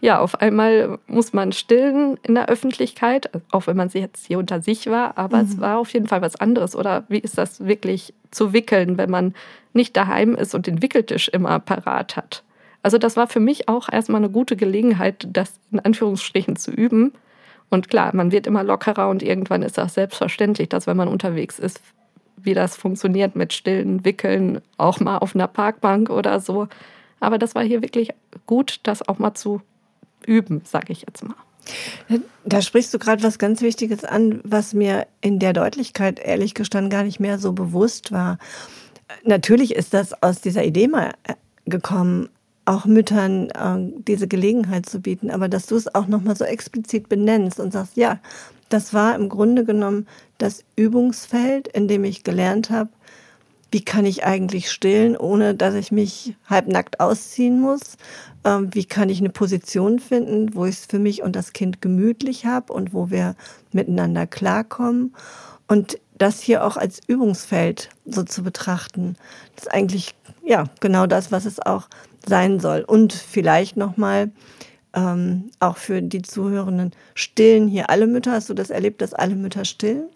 ja, 0.00 0.18
auf 0.18 0.40
einmal 0.40 0.98
muss 1.06 1.32
man 1.34 1.52
stillen 1.52 2.18
in 2.22 2.34
der 2.34 2.48
Öffentlichkeit, 2.48 3.30
auch 3.50 3.66
wenn 3.66 3.76
man 3.76 3.90
jetzt 3.90 4.26
hier 4.26 4.38
unter 4.38 4.62
sich 4.62 4.86
war, 4.86 5.18
aber 5.18 5.38
mhm. 5.38 5.44
es 5.44 5.60
war 5.60 5.78
auf 5.78 5.92
jeden 5.92 6.06
Fall 6.06 6.22
was 6.22 6.36
anderes. 6.36 6.74
Oder 6.74 7.04
wie 7.08 7.18
ist 7.18 7.36
das 7.36 7.66
wirklich 7.66 8.14
zu 8.30 8.52
wickeln, 8.52 8.96
wenn 8.96 9.10
man 9.10 9.34
nicht 9.74 9.96
daheim 9.96 10.34
ist 10.34 10.54
und 10.54 10.66
den 10.66 10.80
Wickeltisch 10.82 11.28
immer 11.28 11.58
parat 11.58 12.16
hat? 12.16 12.42
Also 12.82 12.96
das 12.96 13.16
war 13.16 13.28
für 13.28 13.40
mich 13.40 13.68
auch 13.68 13.90
erstmal 13.92 14.22
eine 14.22 14.30
gute 14.30 14.56
Gelegenheit, 14.56 15.28
das 15.30 15.52
in 15.70 15.80
Anführungsstrichen 15.80 16.56
zu 16.56 16.70
üben. 16.70 17.12
Und 17.70 17.88
klar, 17.88 18.14
man 18.14 18.32
wird 18.32 18.46
immer 18.46 18.64
lockerer 18.64 19.08
und 19.08 19.22
irgendwann 19.22 19.62
ist 19.62 19.78
das 19.78 19.94
selbstverständlich, 19.94 20.68
dass 20.68 20.86
wenn 20.86 20.96
man 20.96 21.08
unterwegs 21.08 21.58
ist, 21.58 21.80
wie 22.36 22.54
das 22.54 22.76
funktioniert 22.76 23.36
mit 23.36 23.52
stillen 23.52 24.04
Wickeln, 24.04 24.60
auch 24.76 25.00
mal 25.00 25.18
auf 25.18 25.34
einer 25.34 25.46
Parkbank 25.46 26.10
oder 26.10 26.40
so. 26.40 26.68
Aber 27.20 27.38
das 27.38 27.54
war 27.54 27.62
hier 27.62 27.82
wirklich 27.82 28.10
gut, 28.46 28.80
das 28.82 29.06
auch 29.06 29.18
mal 29.18 29.34
zu 29.34 29.60
üben, 30.26 30.62
sage 30.64 30.92
ich 30.92 31.02
jetzt 31.02 31.22
mal. 31.22 31.36
Da 32.44 32.62
sprichst 32.62 32.92
du 32.92 32.98
gerade 32.98 33.22
was 33.22 33.38
ganz 33.38 33.60
Wichtiges 33.62 34.04
an, 34.04 34.40
was 34.42 34.72
mir 34.72 35.06
in 35.20 35.38
der 35.38 35.52
Deutlichkeit 35.52 36.18
ehrlich 36.18 36.54
gestanden 36.54 36.90
gar 36.90 37.04
nicht 37.04 37.20
mehr 37.20 37.38
so 37.38 37.52
bewusst 37.52 38.10
war. 38.10 38.38
Natürlich 39.24 39.74
ist 39.74 39.94
das 39.94 40.22
aus 40.22 40.40
dieser 40.40 40.64
Idee 40.64 40.88
mal 40.88 41.12
äh, 41.24 41.34
gekommen, 41.66 42.30
auch 42.64 42.84
Müttern 42.84 43.50
äh, 43.50 44.02
diese 44.06 44.28
Gelegenheit 44.28 44.86
zu 44.86 45.00
bieten, 45.00 45.30
aber 45.30 45.48
dass 45.48 45.66
du 45.66 45.76
es 45.76 45.94
auch 45.94 46.06
nochmal 46.06 46.36
so 46.36 46.44
explizit 46.44 47.08
benennst 47.08 47.58
und 47.58 47.72
sagst, 47.72 47.96
ja, 47.96 48.20
das 48.68 48.94
war 48.94 49.14
im 49.16 49.28
Grunde 49.28 49.64
genommen 49.64 50.06
das 50.38 50.64
Übungsfeld, 50.76 51.68
in 51.68 51.88
dem 51.88 52.04
ich 52.04 52.22
gelernt 52.22 52.70
habe, 52.70 52.90
wie 53.72 53.84
kann 53.84 54.04
ich 54.04 54.24
eigentlich 54.24 54.70
stillen, 54.70 55.16
ohne 55.16 55.54
dass 55.54 55.74
ich 55.74 55.92
mich 55.92 56.36
halbnackt 56.48 56.98
ausziehen 56.98 57.60
muss? 57.60 57.80
Ähm, 58.44 58.74
wie 58.74 58.84
kann 58.84 59.08
ich 59.08 59.20
eine 59.20 59.30
Position 59.30 60.00
finden, 60.00 60.54
wo 60.54 60.64
ich 60.64 60.76
es 60.76 60.86
für 60.86 60.98
mich 60.98 61.22
und 61.22 61.36
das 61.36 61.52
Kind 61.52 61.80
gemütlich 61.80 62.46
habe 62.46 62.72
und 62.72 62.92
wo 62.92 63.10
wir 63.10 63.36
miteinander 63.72 64.26
klarkommen? 64.26 65.14
Und 65.68 65.98
das 66.18 66.40
hier 66.40 66.64
auch 66.64 66.76
als 66.76 67.00
Übungsfeld 67.06 67.90
so 68.04 68.24
zu 68.24 68.42
betrachten, 68.42 69.16
das 69.54 69.66
ist 69.66 69.72
eigentlich 69.72 70.14
ja 70.44 70.64
genau 70.80 71.06
das, 71.06 71.30
was 71.30 71.44
es 71.44 71.60
auch 71.60 71.88
sein 72.26 72.60
soll. 72.60 72.82
Und 72.82 73.12
vielleicht 73.12 73.76
nochmal 73.76 74.30
ähm, 74.94 75.50
auch 75.60 75.76
für 75.76 76.02
die 76.02 76.22
Zuhörenden, 76.22 76.92
stillen 77.14 77.68
hier 77.68 77.90
alle 77.90 78.06
Mütter? 78.06 78.32
Hast 78.32 78.50
du 78.50 78.54
das 78.54 78.70
erlebt, 78.70 79.02
dass 79.02 79.14
alle 79.14 79.34
Mütter 79.34 79.64
stillen? 79.64 80.08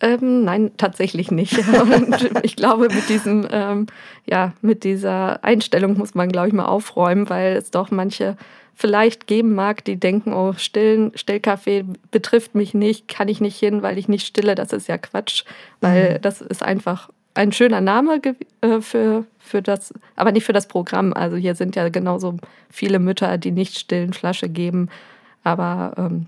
Ähm, 0.00 0.44
nein, 0.44 0.72
tatsächlich 0.76 1.30
nicht. 1.30 1.56
Und 1.80 2.40
ich 2.42 2.56
glaube, 2.56 2.88
mit 2.88 3.08
diesem, 3.08 3.46
ähm, 3.50 3.86
ja, 4.26 4.52
mit 4.60 4.84
dieser 4.84 5.42
Einstellung 5.42 5.96
muss 5.96 6.14
man, 6.14 6.28
glaube 6.28 6.48
ich, 6.48 6.54
mal 6.54 6.66
aufräumen, 6.66 7.28
weil 7.30 7.56
es 7.56 7.70
doch 7.70 7.90
manche 7.90 8.36
vielleicht 8.74 9.26
geben 9.26 9.54
mag, 9.54 9.84
die 9.86 9.96
denken, 9.96 10.34
oh, 10.34 10.52
stillen, 10.52 11.12
Stillkaffee 11.14 11.86
betrifft 12.10 12.54
mich 12.54 12.74
nicht, 12.74 13.08
kann 13.08 13.28
ich 13.28 13.40
nicht 13.40 13.58
hin, 13.58 13.80
weil 13.82 13.96
ich 13.96 14.06
nicht 14.06 14.26
stille. 14.26 14.54
Das 14.54 14.72
ist 14.74 14.86
ja 14.86 14.98
Quatsch, 14.98 15.44
weil 15.80 16.14
mhm. 16.14 16.22
das 16.22 16.42
ist 16.42 16.62
einfach 16.62 17.08
ein 17.36 17.52
schöner 17.52 17.80
Name 17.80 18.20
äh, 18.60 18.80
für, 18.80 19.24
für 19.38 19.62
das, 19.62 19.92
aber 20.16 20.32
nicht 20.32 20.44
für 20.44 20.52
das 20.52 20.68
Programm. 20.68 21.12
Also 21.12 21.36
hier 21.36 21.54
sind 21.54 21.76
ja 21.76 21.88
genauso 21.88 22.36
viele 22.70 22.98
Mütter, 22.98 23.38
die 23.38 23.52
nicht 23.52 23.78
stillen 23.78 24.12
Flasche 24.12 24.48
geben. 24.48 24.88
Aber 25.44 25.94
ähm, 25.96 26.26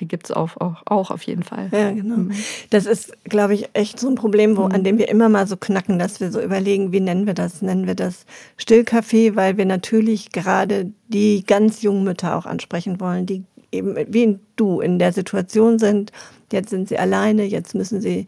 die 0.00 0.08
gibt 0.08 0.26
es 0.26 0.32
auch, 0.32 0.56
auch, 0.60 0.82
auch, 0.86 1.10
auf 1.10 1.22
jeden 1.22 1.42
Fall. 1.42 1.68
Ja, 1.70 1.92
genau. 1.92 2.16
Mhm. 2.16 2.32
Das 2.70 2.86
ist, 2.86 3.12
glaube 3.24 3.54
ich, 3.54 3.68
echt 3.72 4.00
so 4.00 4.08
ein 4.08 4.14
Problem, 4.14 4.56
wo, 4.56 4.64
mhm. 4.64 4.72
an 4.72 4.84
dem 4.84 4.98
wir 4.98 5.08
immer 5.08 5.28
mal 5.28 5.46
so 5.46 5.56
knacken, 5.56 5.98
dass 5.98 6.20
wir 6.20 6.32
so 6.32 6.40
überlegen, 6.40 6.92
wie 6.92 7.00
nennen 7.00 7.26
wir 7.26 7.34
das? 7.34 7.62
Nennen 7.62 7.86
wir 7.86 7.94
das 7.94 8.26
Stillkaffee, 8.56 9.36
weil 9.36 9.56
wir 9.56 9.66
natürlich 9.66 10.32
gerade 10.32 10.92
die 11.08 11.44
ganz 11.46 11.82
jungen 11.82 12.04
Mütter 12.04 12.36
auch 12.36 12.46
ansprechen 12.46 13.00
wollen, 13.00 13.26
die 13.26 13.44
eben 13.72 13.96
wie 14.08 14.38
du 14.56 14.80
in 14.80 14.98
der 14.98 15.12
Situation 15.12 15.78
sind, 15.78 16.12
jetzt 16.52 16.70
sind 16.70 16.88
sie 16.88 16.98
alleine, 16.98 17.44
jetzt 17.44 17.74
müssen 17.74 18.00
sie, 18.00 18.26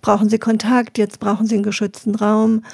brauchen 0.00 0.28
sie 0.28 0.38
Kontakt, 0.38 0.98
jetzt 0.98 1.20
brauchen 1.20 1.46
sie 1.46 1.54
einen 1.54 1.64
geschützten 1.64 2.14
Raum. 2.14 2.64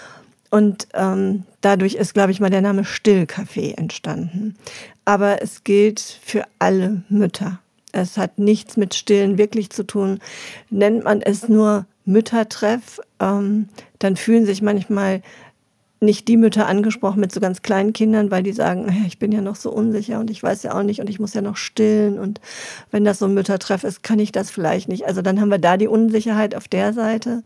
Und 0.50 0.88
ähm, 0.94 1.44
dadurch 1.60 1.94
ist, 1.94 2.14
glaube 2.14 2.30
ich, 2.30 2.40
mal 2.40 2.50
der 2.50 2.60
Name 2.60 2.82
Stillcafé 2.82 3.76
entstanden. 3.76 4.54
Aber 5.04 5.42
es 5.42 5.64
gilt 5.64 6.00
für 6.00 6.44
alle 6.58 7.02
Mütter. 7.08 7.58
Es 7.92 8.16
hat 8.16 8.38
nichts 8.38 8.76
mit 8.76 8.94
Stillen 8.94 9.38
wirklich 9.38 9.70
zu 9.70 9.86
tun. 9.86 10.18
Nennt 10.70 11.04
man 11.04 11.20
es 11.20 11.48
nur 11.48 11.86
Müttertreff, 12.04 13.00
ähm, 13.20 13.68
dann 13.98 14.16
fühlen 14.16 14.46
sich 14.46 14.62
manchmal 14.62 15.22
nicht 16.02 16.28
die 16.28 16.36
Mütter 16.36 16.66
angesprochen 16.66 17.20
mit 17.20 17.32
so 17.32 17.40
ganz 17.40 17.62
kleinen 17.62 17.92
Kindern, 17.92 18.30
weil 18.30 18.42
die 18.42 18.52
sagen, 18.52 19.04
ich 19.06 19.18
bin 19.18 19.32
ja 19.32 19.40
noch 19.40 19.56
so 19.56 19.70
unsicher 19.70 20.20
und 20.20 20.30
ich 20.30 20.42
weiß 20.42 20.62
ja 20.64 20.74
auch 20.74 20.82
nicht 20.82 21.00
und 21.00 21.08
ich 21.08 21.20
muss 21.20 21.34
ja 21.34 21.40
noch 21.40 21.56
stillen 21.56 22.18
und 22.18 22.40
wenn 22.90 23.04
das 23.04 23.18
so 23.20 23.26
ein 23.26 23.34
Müttertreff 23.34 23.84
ist, 23.84 24.02
kann 24.02 24.18
ich 24.18 24.32
das 24.32 24.50
vielleicht 24.50 24.88
nicht. 24.88 25.06
Also 25.06 25.22
dann 25.22 25.40
haben 25.40 25.50
wir 25.50 25.58
da 25.58 25.76
die 25.76 25.88
Unsicherheit 25.88 26.54
auf 26.54 26.68
der 26.68 26.92
Seite. 26.92 27.42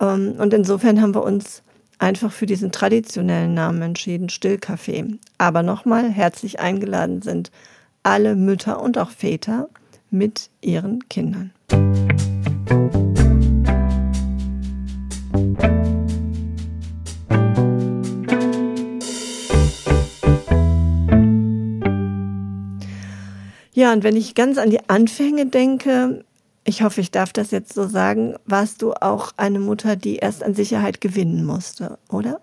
Ähm, 0.00 0.34
und 0.38 0.54
insofern 0.54 1.02
haben 1.02 1.14
wir 1.14 1.22
uns 1.22 1.62
einfach 1.98 2.32
für 2.32 2.46
diesen 2.46 2.72
traditionellen 2.72 3.54
Namen 3.54 3.82
entschieden, 3.82 4.28
Stillcafé. 4.28 5.18
Aber 5.38 5.62
nochmal 5.62 6.10
herzlich 6.10 6.60
eingeladen 6.60 7.22
sind 7.22 7.50
alle 8.02 8.34
Mütter 8.34 8.82
und 8.82 8.98
auch 8.98 9.10
Väter 9.10 9.68
mit 10.10 10.50
ihren 10.60 11.08
Kindern. 11.08 11.52
Ja, 23.74 23.92
und 23.92 24.04
wenn 24.04 24.16
ich 24.16 24.34
ganz 24.34 24.58
an 24.58 24.70
die 24.70 24.88
Anfänge 24.88 25.46
denke, 25.46 26.24
ich 26.64 26.82
hoffe, 26.82 27.00
ich 27.00 27.10
darf 27.10 27.32
das 27.32 27.50
jetzt 27.50 27.72
so 27.74 27.86
sagen, 27.86 28.34
warst 28.44 28.82
du 28.82 28.92
auch 28.92 29.32
eine 29.36 29.58
Mutter, 29.58 29.96
die 29.96 30.16
erst 30.16 30.44
an 30.44 30.54
Sicherheit 30.54 31.00
gewinnen 31.00 31.44
musste, 31.44 31.98
oder? 32.10 32.40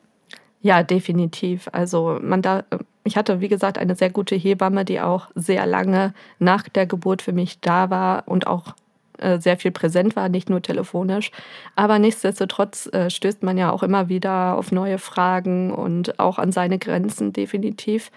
Ja, 0.62 0.84
definitiv. 0.84 1.70
Also 1.72 2.20
man 2.22 2.42
da, 2.42 2.64
ich 3.04 3.16
hatte, 3.16 3.40
wie 3.40 3.48
gesagt, 3.48 3.78
eine 3.78 3.96
sehr 3.96 4.10
gute 4.10 4.36
Hebamme, 4.36 4.84
die 4.84 5.00
auch 5.00 5.30
sehr 5.36 5.66
lange 5.66 6.14
nach 6.40 6.68
der 6.68 6.86
Geburt 6.86 7.22
für 7.22 7.32
mich 7.32 7.62
da 7.62 7.90
war 7.90 8.24
und 8.28 8.48
auch 8.48 8.74
äh, 9.20 9.40
sehr 9.40 9.58
viel 9.58 9.72
präsent 9.72 10.16
war, 10.16 10.28
nicht 10.28 10.50
nur 10.50 10.62
telefonisch. 10.62 11.32
Aber 11.76 12.00
nichtsdestotrotz 12.00 12.88
äh, 12.92 13.10
stößt 13.10 13.44
man 13.44 13.58
ja 13.58 13.72
auch 13.72 13.84
immer 13.84 14.10
wieder 14.10 14.58
auf 14.58 14.72
neue 14.72 14.98
Fragen 14.98 15.72
und 15.72 16.20
auch 16.20 16.40
an 16.40 16.52
seine 16.52 16.80
Grenzen 16.80 17.32
definitiv. 17.32 18.12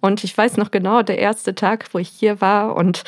Und 0.00 0.24
ich 0.24 0.36
weiß 0.36 0.56
noch 0.56 0.70
genau, 0.70 1.02
der 1.02 1.18
erste 1.18 1.54
Tag, 1.54 1.86
wo 1.92 1.98
ich 1.98 2.08
hier 2.08 2.40
war 2.40 2.76
und 2.76 3.04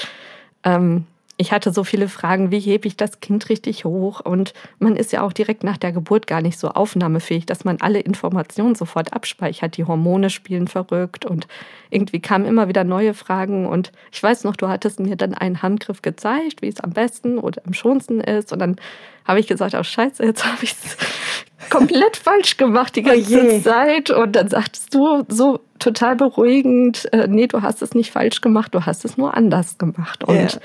ähm, 0.64 1.06
ich 1.40 1.52
hatte 1.52 1.72
so 1.72 1.84
viele 1.84 2.08
Fragen, 2.08 2.50
wie 2.50 2.60
hebe 2.60 2.86
ich 2.86 2.98
das 2.98 3.20
Kind 3.20 3.48
richtig 3.48 3.86
hoch? 3.86 4.20
Und 4.20 4.52
man 4.78 4.94
ist 4.94 5.10
ja 5.10 5.22
auch 5.22 5.32
direkt 5.32 5.64
nach 5.64 5.78
der 5.78 5.90
Geburt 5.90 6.26
gar 6.26 6.42
nicht 6.42 6.58
so 6.58 6.68
aufnahmefähig, 6.68 7.46
dass 7.46 7.64
man 7.64 7.78
alle 7.80 7.98
Informationen 7.98 8.74
sofort 8.74 9.14
abspeichert. 9.14 9.78
Die 9.78 9.86
Hormone 9.86 10.28
spielen 10.28 10.68
verrückt 10.68 11.24
und 11.24 11.48
irgendwie 11.88 12.20
kamen 12.20 12.44
immer 12.44 12.68
wieder 12.68 12.84
neue 12.84 13.14
Fragen. 13.14 13.64
Und 13.64 13.90
ich 14.12 14.22
weiß 14.22 14.44
noch, 14.44 14.54
du 14.54 14.68
hattest 14.68 15.00
mir 15.00 15.16
dann 15.16 15.32
einen 15.32 15.62
Handgriff 15.62 16.02
gezeigt, 16.02 16.60
wie 16.60 16.68
es 16.68 16.78
am 16.80 16.90
besten 16.90 17.38
oder 17.38 17.62
am 17.66 17.72
schonsten 17.72 18.20
ist. 18.20 18.52
Und 18.52 18.58
dann 18.58 18.76
habe 19.24 19.40
ich 19.40 19.46
gesagt, 19.46 19.74
oh 19.74 19.82
scheiße, 19.82 20.22
jetzt 20.22 20.44
habe 20.44 20.62
ich 20.62 20.72
es 20.72 20.98
komplett 21.70 22.18
falsch 22.18 22.58
gemacht 22.58 22.96
die 22.96 23.02
ganze 23.02 23.56
oh 23.56 23.60
Zeit. 23.62 24.10
Und 24.10 24.36
dann 24.36 24.48
sagtest 24.48 24.94
du 24.94 25.24
so 25.28 25.60
total 25.78 26.16
beruhigend, 26.16 27.10
äh, 27.14 27.28
nee, 27.28 27.46
du 27.46 27.62
hast 27.62 27.80
es 27.80 27.94
nicht 27.94 28.10
falsch 28.10 28.42
gemacht, 28.42 28.74
du 28.74 28.84
hast 28.84 29.06
es 29.06 29.16
nur 29.16 29.34
anders 29.34 29.78
gemacht. 29.78 30.22
Und 30.24 30.34
yeah 30.34 30.60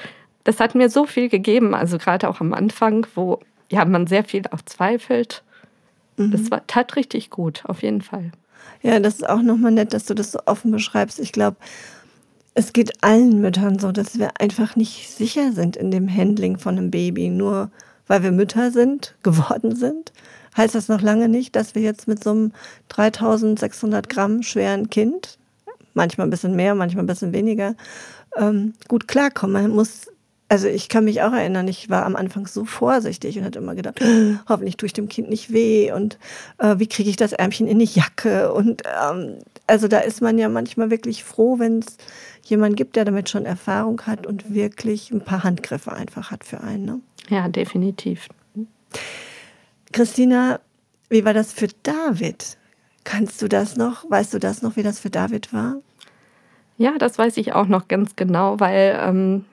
das 0.45 0.59
hat 0.59 0.75
mir 0.75 0.89
so 0.89 1.05
viel 1.05 1.27
gegeben, 1.27 1.73
also 1.75 1.97
gerade 1.97 2.29
auch 2.29 2.39
am 2.39 2.53
Anfang, 2.53 3.05
wo 3.15 3.41
ja 3.69 3.83
man 3.83 4.07
sehr 4.07 4.23
viel 4.23 4.43
auch 4.51 4.61
zweifelt. 4.61 5.43
Mhm. 6.17 6.31
Das 6.31 6.49
war, 6.49 6.65
tat 6.67 6.95
richtig 6.95 7.29
gut, 7.29 7.63
auf 7.65 7.81
jeden 7.81 8.01
Fall. 8.01 8.31
Ja, 8.81 8.99
das 8.99 9.15
ist 9.15 9.29
auch 9.29 9.41
nochmal 9.41 9.71
nett, 9.71 9.93
dass 9.93 10.05
du 10.05 10.13
das 10.13 10.31
so 10.31 10.39
offen 10.45 10.71
beschreibst. 10.71 11.19
Ich 11.19 11.31
glaube, 11.31 11.57
es 12.53 12.71
geht 12.73 13.03
allen 13.03 13.41
Müttern 13.41 13.79
so, 13.79 13.91
dass 13.91 14.17
wir 14.19 14.39
einfach 14.39 14.75
nicht 14.75 15.09
sicher 15.09 15.51
sind 15.51 15.75
in 15.75 15.91
dem 15.91 16.07
Handling 16.07 16.57
von 16.57 16.77
einem 16.77 16.91
Baby. 16.91 17.29
Nur 17.29 17.71
weil 18.07 18.21
wir 18.21 18.31
Mütter 18.31 18.71
sind, 18.71 19.15
geworden 19.23 19.75
sind, 19.75 20.13
heißt 20.55 20.75
das 20.75 20.87
noch 20.87 21.01
lange 21.01 21.27
nicht, 21.27 21.55
dass 21.55 21.73
wir 21.73 21.81
jetzt 21.81 22.07
mit 22.07 22.23
so 22.23 22.29
einem 22.29 22.51
3600 22.89 24.09
Gramm 24.09 24.43
schweren 24.43 24.91
Kind, 24.91 25.39
manchmal 25.95 26.27
ein 26.27 26.29
bisschen 26.29 26.55
mehr, 26.55 26.75
manchmal 26.75 27.03
ein 27.03 27.07
bisschen 27.07 27.33
weniger, 27.33 27.75
ähm, 28.37 28.73
gut 28.87 29.07
klarkommen. 29.07 29.63
Man 29.63 29.71
muss 29.71 30.07
also 30.47 30.67
ich 30.67 30.89
kann 30.89 31.05
mich 31.05 31.21
auch 31.21 31.33
erinnern, 31.33 31.67
ich 31.67 31.89
war 31.89 32.05
am 32.05 32.15
Anfang 32.15 32.45
so 32.47 32.65
vorsichtig 32.65 33.37
und 33.37 33.45
hatte 33.45 33.59
immer 33.59 33.75
gedacht, 33.75 33.99
hoffentlich 34.49 34.77
tue 34.77 34.87
ich 34.87 34.93
dem 34.93 35.09
Kind 35.09 35.29
nicht 35.29 35.51
weh 35.51 35.91
und 35.91 36.19
äh, 36.59 36.75
wie 36.77 36.87
kriege 36.87 37.09
ich 37.09 37.15
das 37.15 37.33
Ärmchen 37.33 37.67
in 37.67 37.79
die 37.79 37.85
Jacke 37.85 38.53
und 38.53 38.83
ähm, 39.01 39.39
also 39.67 39.87
da 39.87 39.99
ist 39.99 40.21
man 40.21 40.37
ja 40.37 40.49
manchmal 40.49 40.91
wirklich 40.91 41.23
froh, 41.23 41.57
wenn 41.59 41.79
es 41.79 41.97
jemanden 42.43 42.75
gibt, 42.75 42.95
der 42.95 43.05
damit 43.05 43.29
schon 43.29 43.45
Erfahrung 43.45 44.01
hat 44.03 44.27
und 44.27 44.53
wirklich 44.53 45.11
ein 45.11 45.21
paar 45.21 45.43
Handgriffe 45.43 45.91
einfach 45.91 46.29
hat 46.29 46.43
für 46.43 46.61
einen. 46.61 46.85
Ne? 46.85 46.99
Ja, 47.29 47.47
definitiv. 47.47 48.27
Christina, 49.91 50.59
wie 51.09 51.25
war 51.25 51.33
das 51.33 51.53
für 51.53 51.67
David? 51.83 52.57
Kannst 53.03 53.41
du 53.41 53.47
das 53.47 53.77
noch? 53.77 54.09
Weißt 54.09 54.33
du 54.33 54.39
das 54.39 54.61
noch, 54.61 54.75
wie 54.75 54.83
das 54.83 54.99
für 54.99 55.09
David 55.09 55.53
war? 55.53 55.77
Ja, 56.77 56.97
das 56.97 57.17
weiß 57.17 57.37
ich 57.37 57.53
auch 57.53 57.67
noch 57.67 57.87
ganz 57.87 58.15
genau, 58.15 58.59
weil 58.59 58.99
ähm, 59.01 59.45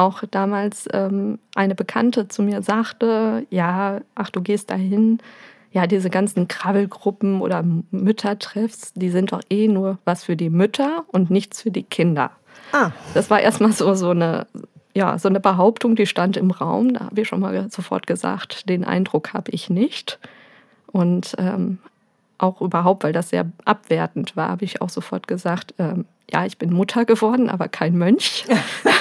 auch 0.00 0.22
damals 0.30 0.88
ähm, 0.92 1.38
eine 1.54 1.74
Bekannte 1.74 2.28
zu 2.28 2.42
mir 2.42 2.62
sagte, 2.62 3.46
ja, 3.50 4.00
ach, 4.14 4.30
du 4.30 4.40
gehst 4.40 4.70
dahin, 4.70 5.18
ja, 5.72 5.86
diese 5.86 6.10
ganzen 6.10 6.48
Krabbelgruppen 6.48 7.40
oder 7.40 7.62
Müttertreffs, 7.90 8.92
die 8.94 9.10
sind 9.10 9.32
doch 9.32 9.42
eh 9.50 9.68
nur 9.68 9.98
was 10.04 10.24
für 10.24 10.36
die 10.36 10.50
Mütter 10.50 11.04
und 11.08 11.30
nichts 11.30 11.62
für 11.62 11.70
die 11.70 11.84
Kinder. 11.84 12.30
Ah. 12.72 12.90
Das 13.14 13.30
war 13.30 13.40
erstmal 13.40 13.72
so, 13.72 13.94
so 13.94 14.10
eine, 14.10 14.46
ja, 14.94 15.18
so 15.18 15.28
eine 15.28 15.38
Behauptung, 15.38 15.94
die 15.94 16.06
stand 16.06 16.36
im 16.36 16.50
Raum. 16.50 16.94
Da 16.94 17.06
habe 17.06 17.20
ich 17.20 17.28
schon 17.28 17.40
mal 17.40 17.70
sofort 17.70 18.06
gesagt, 18.06 18.68
den 18.68 18.84
Eindruck 18.84 19.32
habe 19.32 19.52
ich 19.52 19.70
nicht. 19.70 20.18
Und 20.86 21.36
ähm, 21.38 21.78
auch 22.38 22.60
überhaupt, 22.60 23.04
weil 23.04 23.12
das 23.12 23.28
sehr 23.28 23.46
abwertend 23.64 24.34
war, 24.34 24.48
habe 24.48 24.64
ich 24.64 24.82
auch 24.82 24.88
sofort 24.88 25.28
gesagt, 25.28 25.74
ähm, 25.78 26.04
ja, 26.32 26.46
ich 26.46 26.58
bin 26.58 26.72
Mutter 26.72 27.04
geworden, 27.04 27.48
aber 27.48 27.68
kein 27.68 27.96
Mönch. 27.96 28.46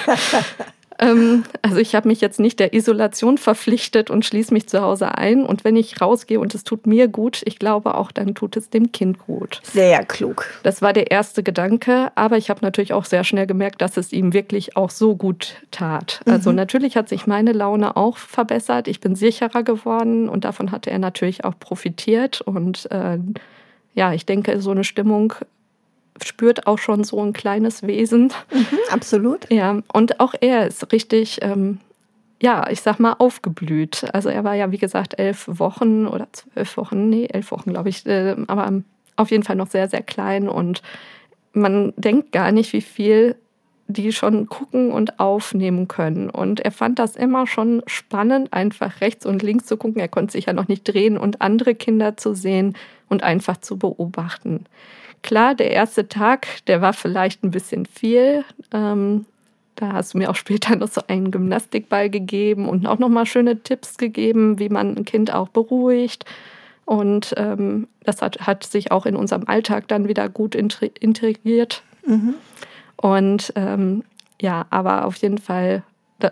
Ähm, 1.00 1.44
also 1.62 1.78
ich 1.78 1.96
habe 1.96 2.08
mich 2.08 2.22
jetzt 2.22 2.40
nicht 2.40 2.60
der 2.60 2.74
Isolation 2.74 3.38
verpflichtet 3.38 4.10
und 4.10 4.26
schließe 4.26 4.54
mich 4.54 4.68
zu 4.68 4.82
Hause 4.82 5.18
ein. 5.18 5.46
Und 5.46 5.64
wenn 5.64 5.76
ich 5.76 6.02
rausgehe 6.02 6.40
und 6.40 6.54
es 6.54 6.64
tut 6.64 6.86
mir 6.86 7.08
gut, 7.08 7.42
ich 7.46 7.58
glaube 7.58 7.96
auch, 7.96 8.12
dann 8.12 8.36
tut 8.36 8.58
es 8.58 8.70
dem 8.70 8.92
Kind 8.92 9.20
gut. 9.20 9.62
Sehr 9.64 10.04
klug. 10.06 10.46
Das 10.64 10.82
war 10.82 10.94
der 10.94 11.12
erste 11.12 11.42
Gedanke. 11.42 12.12
Aber 12.16 12.38
ich 12.38 12.50
habe 12.50 12.60
natürlich 12.62 12.94
auch 12.94 13.06
sehr 13.06 13.24
schnell 13.24 13.48
gemerkt, 13.48 13.82
dass 13.82 13.98
es 13.98 14.12
ihm 14.12 14.34
wirklich 14.34 14.76
auch 14.76 14.90
so 14.90 15.16
gut 15.16 15.56
tat. 15.72 16.22
Also 16.26 16.50
mhm. 16.50 16.58
natürlich 16.58 16.98
hat 16.98 17.10
sich 17.10 17.28
meine 17.28 17.54
Laune 17.54 17.96
auch 17.96 18.18
verbessert. 18.18 18.88
Ich 18.88 19.00
bin 19.00 19.16
sicherer 19.16 19.64
geworden 19.64 20.28
und 20.28 20.44
davon 20.44 20.72
hatte 20.72 20.92
er 20.92 21.00
natürlich 21.00 21.46
auch 21.46 21.58
profitiert. 21.60 22.42
Und 22.42 22.92
äh, 22.92 23.18
ja, 23.94 24.14
ich 24.14 24.26
denke, 24.26 24.60
so 24.60 24.72
eine 24.72 24.84
Stimmung 24.84 25.34
spürt 26.24 26.68
auch 26.68 26.78
schon 26.78 27.04
so 27.04 27.22
ein 27.24 27.34
kleines 27.34 27.84
Wesen. 27.84 28.34
Mhm, 28.52 28.66
absolut. 28.90 29.52
Ja, 29.52 29.80
und 29.94 30.20
auch 30.20 30.34
er 30.40 30.68
ist 30.68 30.92
richtig, 30.92 31.40
ähm, 31.42 31.80
ja, 32.42 32.70
ich 32.70 32.82
sag 32.82 33.00
mal, 33.00 33.14
aufgeblüht. 33.14 34.06
Also 34.14 34.30
er 34.30 34.44
war 34.44 34.56
ja, 34.56 34.72
wie 34.72 34.78
gesagt, 34.78 35.20
elf 35.20 35.46
Wochen 35.48 36.08
oder 36.08 36.28
zwölf 36.32 36.78
Wochen, 36.78 37.10
nee, 37.10 37.26
elf 37.26 37.52
Wochen, 37.52 37.72
glaube 37.72 37.90
ich, 37.90 38.06
äh, 38.06 38.36
aber 38.48 38.82
auf 39.16 39.32
jeden 39.32 39.44
Fall 39.44 39.56
noch 39.56 39.70
sehr, 39.70 39.90
sehr 39.90 40.02
klein 40.02 40.48
und 40.48 40.82
man 41.54 41.94
denkt 41.98 42.32
gar 42.32 42.52
nicht, 42.52 42.74
wie 42.74 42.82
viel 42.82 43.36
die 43.90 44.14
schon 44.14 44.48
gucken 44.48 44.92
und 44.92 45.20
aufnehmen 45.20 45.88
können. 45.88 46.30
Und 46.30 46.60
er 46.60 46.72
fand 46.72 47.00
das 47.00 47.16
immer 47.16 47.48
schon 47.48 47.82
spannend, 47.88 48.54
einfach 48.54 49.02
rechts 49.02 49.26
und 49.26 49.42
links 49.42 49.66
zu 49.66 49.78
gucken. 49.78 50.00
Er 50.00 50.08
konnte 50.08 50.34
sich 50.34 50.46
ja 50.46 50.54
noch 50.54 50.68
nicht 50.68 50.84
drehen 50.84 51.18
und 51.18 51.42
andere 51.42 51.74
Kinder 51.74 52.16
zu 52.16 52.36
sehen 52.36 52.76
und 53.10 53.24
einfach 53.24 53.58
zu 53.58 53.78
beobachten. 53.78 54.66
Klar, 55.22 55.56
der 55.56 55.72
erste 55.72 56.08
Tag, 56.08 56.48
der 56.68 56.82
war 56.82 56.94
vielleicht 56.94 57.44
ein 57.44 57.52
bisschen 57.52 57.86
viel. 57.86 58.44
Ähm, 58.74 59.26
da 59.76 59.94
hast 59.94 60.14
du 60.14 60.18
mir 60.18 60.30
auch 60.30 60.36
später 60.36 60.76
noch 60.78 60.90
so 60.90 61.02
einen 61.08 61.32
Gymnastikball 61.32 62.10
gegeben 62.10 62.68
und 62.68 62.86
auch 62.86 63.00
noch 63.00 63.10
mal 63.10 63.26
schöne 63.26 63.62
Tipps 63.62 63.98
gegeben, 63.98 64.60
wie 64.60 64.70
man 64.70 64.96
ein 64.96 65.06
Kind 65.06 65.34
auch 65.34 65.50
beruhigt. 65.50 66.26
Und 66.86 67.34
ähm, 67.38 67.88
das 68.04 68.22
hat, 68.22 68.48
hat 68.48 68.64
sich 68.64 68.92
auch 68.92 69.06
in 69.06 69.16
unserem 69.16 69.44
Alltag 69.48 69.88
dann 69.88 70.08
wieder 70.08 70.28
gut 70.28 70.56
integriert. 70.56 71.84
Mhm. 72.06 72.34
Und 72.98 73.54
ähm, 73.56 74.04
ja, 74.42 74.66
aber 74.72 75.06
auf 75.06 75.16
jeden 75.18 75.38
Fall 75.38 75.84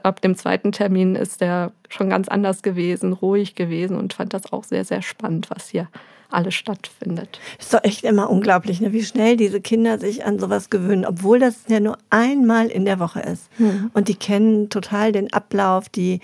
ab 0.03 0.21
dem 0.21 0.35
zweiten 0.35 0.71
Termin 0.71 1.15
ist 1.15 1.41
der 1.41 1.71
schon 1.89 2.09
ganz 2.09 2.27
anders 2.27 2.61
gewesen, 2.61 3.13
ruhig 3.13 3.55
gewesen 3.55 3.97
und 3.97 4.13
fand 4.13 4.33
das 4.33 4.51
auch 4.51 4.63
sehr, 4.63 4.83
sehr 4.83 5.01
spannend, 5.01 5.49
was 5.49 5.69
hier 5.69 5.87
alles 6.29 6.55
stattfindet. 6.55 7.39
Ist 7.59 7.73
doch 7.73 7.83
echt 7.83 8.03
immer 8.03 8.29
unglaublich, 8.29 8.81
ne? 8.81 8.93
wie 8.93 9.03
schnell 9.03 9.37
diese 9.37 9.61
Kinder 9.61 9.99
sich 9.99 10.25
an 10.25 10.39
sowas 10.39 10.69
gewöhnen, 10.69 11.05
obwohl 11.05 11.39
das 11.39 11.55
ja 11.67 11.79
nur 11.79 11.97
einmal 12.09 12.67
in 12.67 12.85
der 12.85 12.99
Woche 12.99 13.21
ist. 13.21 13.49
Mhm. 13.57 13.91
Und 13.93 14.07
die 14.07 14.15
kennen 14.15 14.69
total 14.69 15.11
den 15.11 15.31
Ablauf. 15.31 15.89
Die, 15.89 16.19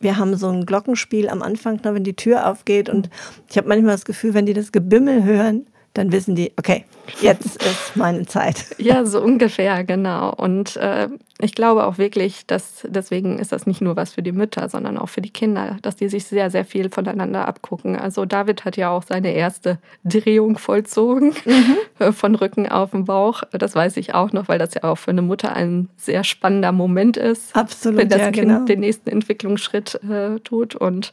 wir 0.00 0.16
haben 0.16 0.36
so 0.36 0.48
ein 0.48 0.66
Glockenspiel 0.66 1.28
am 1.28 1.42
Anfang, 1.42 1.80
wenn 1.82 2.04
die 2.04 2.16
Tür 2.16 2.48
aufgeht. 2.48 2.88
Und 2.88 3.10
ich 3.48 3.56
habe 3.58 3.68
manchmal 3.68 3.92
das 3.92 4.04
Gefühl, 4.04 4.34
wenn 4.34 4.46
die 4.46 4.54
das 4.54 4.72
Gebimmel 4.72 5.24
hören, 5.24 5.66
dann 5.94 6.10
wissen 6.10 6.34
die, 6.34 6.52
okay, 6.58 6.84
jetzt 7.20 7.56
ist 7.64 7.96
meine 7.96 8.26
Zeit. 8.26 8.66
Ja, 8.78 9.04
so 9.04 9.20
ungefähr, 9.20 9.84
genau. 9.84 10.32
Und 10.34 10.76
äh, 10.76 11.08
ich 11.38 11.54
glaube 11.54 11.84
auch 11.84 11.98
wirklich, 11.98 12.46
dass 12.46 12.86
deswegen 12.88 13.38
ist 13.38 13.52
das 13.52 13.66
nicht 13.66 13.80
nur 13.80 13.96
was 13.96 14.12
für 14.12 14.22
die 14.22 14.32
Mütter, 14.32 14.68
sondern 14.68 14.96
auch 14.96 15.08
für 15.08 15.20
die 15.20 15.30
Kinder, 15.30 15.76
dass 15.82 15.96
die 15.96 16.08
sich 16.08 16.24
sehr, 16.24 16.50
sehr 16.50 16.64
viel 16.64 16.88
voneinander 16.88 17.46
abgucken. 17.46 17.96
Also 17.96 18.24
David 18.24 18.64
hat 18.64 18.76
ja 18.76 18.90
auch 18.90 19.02
seine 19.02 19.32
erste 19.32 19.78
Drehung 20.04 20.56
vollzogen 20.56 21.34
mhm. 21.44 22.12
von 22.12 22.34
Rücken 22.36 22.68
auf 22.68 22.92
den 22.92 23.04
Bauch. 23.04 23.42
Das 23.52 23.74
weiß 23.74 23.96
ich 23.98 24.14
auch 24.14 24.32
noch, 24.32 24.48
weil 24.48 24.58
das 24.58 24.74
ja 24.74 24.84
auch 24.84 24.96
für 24.96 25.10
eine 25.10 25.22
Mutter 25.22 25.54
ein 25.54 25.88
sehr 25.96 26.24
spannender 26.24 26.72
Moment 26.72 27.16
ist. 27.16 27.54
Absolut. 27.54 27.98
Wenn 27.98 28.08
das 28.08 28.20
ja, 28.20 28.30
Kind 28.30 28.48
genau. 28.48 28.64
den 28.64 28.80
nächsten 28.80 29.10
Entwicklungsschritt 29.10 30.00
äh, 30.04 30.38
tut. 30.40 30.74
Und 30.74 31.12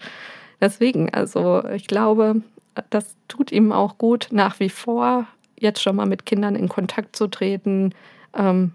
deswegen, 0.62 1.14
also 1.14 1.64
ich 1.74 1.88
glaube, 1.88 2.42
das 2.90 3.16
tut 3.28 3.52
ihm 3.52 3.72
auch 3.72 3.98
gut, 3.98 4.30
nach 4.32 4.60
wie 4.60 4.70
vor 4.70 5.28
jetzt 5.58 5.82
schon 5.82 5.96
mal 5.96 6.06
mit 6.06 6.26
Kindern 6.26 6.56
in 6.56 6.70
Kontakt 6.70 7.16
zu 7.16 7.28
treten. 7.28 7.94
Ähm, 8.34 8.72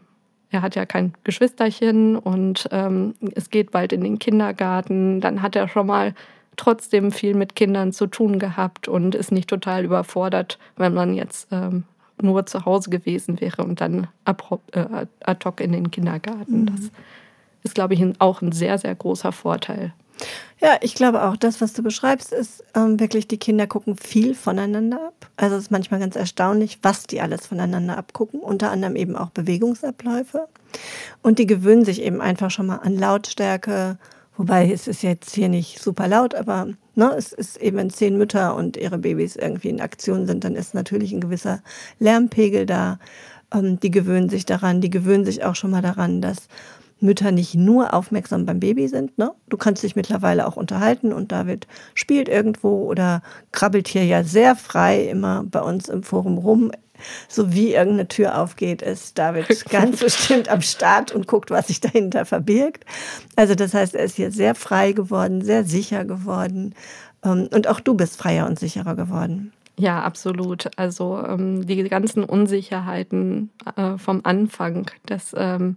er 0.51 0.63
hat 0.63 0.77
ja 0.77 0.87
kein 0.87 1.15
Geschwisterchen 1.25 2.17
und 2.17 2.69
ähm, 2.71 3.15
es 3.35 3.51
geht 3.51 3.71
bald 3.71 3.93
in 3.93 4.03
den 4.03 4.19
Kindergarten. 4.19 5.21
Dann 5.21 5.43
hat 5.43 5.57
er 5.57 5.69
schon 5.69 5.87
mal 5.87 6.15
trotzdem 6.57 7.11
viel 7.11 7.35
mit 7.35 7.57
Kindern 7.57 7.93
zu 7.93 8.07
tun 8.07 8.39
gehabt 8.39 8.87
und 8.87 9.15
ist 9.15 9.33
nicht 9.33 9.49
total 9.49 9.85
überfordert, 9.85 10.59
wenn 10.77 10.95
man 10.95 11.15
jetzt 11.15 11.49
ähm, 11.51 11.85
nur 12.23 12.47
zu 12.47 12.65
Hause 12.65 12.91
gewesen 12.91 13.41
wäre 13.41 13.65
und 13.65 13.81
dann 13.81 14.07
ad 14.25 14.45
hoc 14.49 15.61
in 15.61 15.73
den 15.73 15.91
Kindergarten. 15.91 16.61
Mhm. 16.61 16.67
Das 16.67 16.91
ist, 17.65 17.75
glaube 17.75 17.95
ich, 17.95 18.21
auch 18.21 18.41
ein 18.41 18.53
sehr, 18.53 18.79
sehr 18.79 18.95
großer 18.95 19.33
Vorteil. 19.33 19.93
Ja, 20.61 20.79
ich 20.81 20.95
glaube 20.95 21.23
auch, 21.25 21.37
das, 21.37 21.61
was 21.61 21.73
du 21.73 21.83
beschreibst, 21.83 22.33
ist 22.33 22.65
ähm, 22.75 22.99
wirklich, 22.99 23.29
die 23.29 23.39
Kinder 23.39 23.67
gucken 23.67 23.97
viel 23.97 24.35
voneinander 24.35 24.99
ab. 25.09 25.31
Also 25.37 25.57
es 25.57 25.65
ist 25.65 25.71
manchmal 25.71 26.01
ganz 26.01 26.17
erstaunlich, 26.17 26.79
was 26.83 27.05
die 27.05 27.21
alles 27.21 27.47
voneinander 27.47 27.99
abgucken, 27.99 28.41
unter 28.41 28.71
anderem 28.71 28.97
eben 28.97 29.17
auch 29.17 29.31
Bewegungsabläufe. 29.31 30.47
Und 31.23 31.39
die 31.39 31.47
gewöhnen 31.47 31.85
sich 31.85 32.03
eben 32.03 32.21
einfach 32.21 32.51
schon 32.51 32.67
mal 32.67 32.77
an 32.77 32.97
Lautstärke, 32.97 33.99
wobei 34.37 34.71
es 34.71 34.89
ist 34.89 35.03
jetzt 35.03 35.35
hier 35.35 35.49
nicht 35.49 35.83
super 35.83 36.09
laut, 36.09 36.35
aber 36.35 36.69
ne, 36.95 37.13
es 37.17 37.33
ist 37.33 37.57
eben, 37.59 37.77
wenn 37.77 37.91
zehn 37.91 38.17
Mütter 38.17 38.57
und 38.57 38.77
ihre 38.77 38.99
Babys 38.99 39.37
irgendwie 39.37 39.69
in 39.69 39.81
Aktion 39.81 40.27
sind, 40.27 40.45
dann 40.45 40.55
ist 40.55 40.75
natürlich 40.75 41.13
ein 41.13 41.21
gewisser 41.21 41.63
Lärmpegel 41.99 42.67
da. 42.67 42.99
Ähm, 43.53 43.79
die 43.81 43.91
gewöhnen 43.91 44.29
sich 44.29 44.47
daran, 44.47 44.81
die 44.81 44.91
gewöhnen 44.91 45.25
sich 45.25 45.45
auch 45.45 45.57
schon 45.57 45.71
mal 45.71 45.83
daran, 45.83 46.21
dass 46.21 46.49
Mütter 47.05 47.31
nicht 47.31 47.55
nur 47.55 47.95
aufmerksam 47.95 48.47
beim 48.47 48.59
Baby 48.59 48.89
sind. 48.89 49.17
Ne? 49.19 49.33
Du 49.49 49.57
kannst 49.57 49.83
dich 49.83 49.95
mittlerweile 49.95 50.47
auch 50.47 50.57
unterhalten 50.57 51.13
und 51.13 51.31
David 51.31 51.69
spielt 51.95 52.29
irgendwo 52.29 52.85
oder 52.85 53.23
krabbelt 53.53 53.87
hier 53.87 54.05
ja 54.05 54.25
sehr 54.25 54.57
frei 54.57 55.05
immer 55.05 55.45
bei 55.45 55.61
uns 55.61 55.89
im 55.89 56.03
Forum 56.03 56.39
rum. 56.39 56.73
So 57.29 57.53
wie 57.53 57.75
irgendeine 57.75 58.09
Tür 58.09 58.39
aufgeht, 58.41 58.81
ist 58.81 59.19
David 59.19 59.65
ganz 59.71 60.01
bestimmt 60.01 60.49
am 60.49 60.63
Start 60.63 61.13
und 61.13 61.27
guckt, 61.27 61.51
was 61.51 61.69
sich 61.69 61.81
dahinter 61.81 62.25
verbirgt. 62.25 62.85
Also 63.37 63.55
das 63.55 63.75
heißt, 63.75 63.95
er 63.95 64.05
ist 64.05 64.17
hier 64.17 64.31
sehr 64.31 64.55
frei 64.55 64.93
geworden, 64.93 65.43
sehr 65.43 65.65
sicher 65.65 66.05
geworden. 66.05 66.75
Ähm, 67.25 67.49
und 67.53 67.69
auch 67.69 67.81
du 67.81 67.95
bist 67.95 68.17
freier 68.17 68.47
und 68.47 68.59
sicherer 68.59 68.97
geworden. 68.97 69.53
Ja, 69.77 70.03
absolut. 70.03 70.71
Also 70.77 71.23
ähm, 71.27 71.67
die 71.67 71.83
ganzen 71.89 72.25
Unsicherheiten 72.25 73.51
äh, 73.77 73.99
vom 73.99 74.21
Anfang, 74.23 74.91
das 75.05 75.35
ähm, 75.37 75.77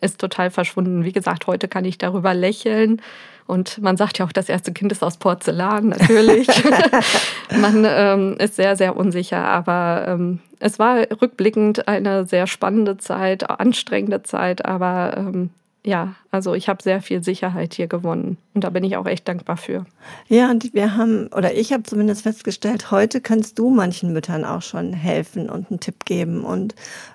ist 0.00 0.20
total 0.20 0.50
verschwunden. 0.50 1.04
Wie 1.04 1.12
gesagt, 1.12 1.46
heute 1.46 1.68
kann 1.68 1.84
ich 1.84 1.98
darüber 1.98 2.34
lächeln. 2.34 3.00
Und 3.46 3.80
man 3.80 3.96
sagt 3.96 4.18
ja 4.18 4.26
auch, 4.26 4.32
das 4.32 4.50
erste 4.50 4.72
Kind 4.72 4.92
ist 4.92 5.02
aus 5.02 5.16
Porzellan, 5.16 5.88
natürlich. 5.88 6.48
man 7.60 7.84
ähm, 7.88 8.36
ist 8.38 8.56
sehr, 8.56 8.76
sehr 8.76 8.96
unsicher. 8.96 9.42
Aber 9.44 10.04
ähm, 10.06 10.40
es 10.60 10.78
war 10.78 10.98
rückblickend 11.22 11.88
eine 11.88 12.26
sehr 12.26 12.46
spannende 12.46 12.98
Zeit, 12.98 13.48
anstrengende 13.48 14.22
Zeit. 14.22 14.66
Aber 14.66 15.16
ähm, 15.16 15.50
ja, 15.84 16.14
also 16.30 16.52
ich 16.52 16.68
habe 16.68 16.82
sehr 16.82 17.00
viel 17.00 17.24
Sicherheit 17.24 17.72
hier 17.72 17.86
gewonnen. 17.86 18.36
Und 18.52 18.64
da 18.64 18.70
bin 18.70 18.84
ich 18.84 18.98
auch 18.98 19.06
echt 19.06 19.26
dankbar 19.26 19.56
für. 19.56 19.86
Ja, 20.28 20.50
und 20.50 20.74
wir 20.74 20.96
haben, 20.96 21.28
oder 21.28 21.54
ich 21.54 21.72
habe 21.72 21.84
zumindest 21.84 22.22
festgestellt, 22.22 22.90
heute 22.90 23.22
kannst 23.22 23.58
du 23.58 23.70
manchen 23.70 24.12
Müttern 24.12 24.44
auch 24.44 24.60
schon 24.60 24.92
helfen 24.92 25.48
und 25.48 25.70
einen 25.70 25.80
Tipp 25.80 26.04
geben. 26.04 26.44
Und 26.44 26.74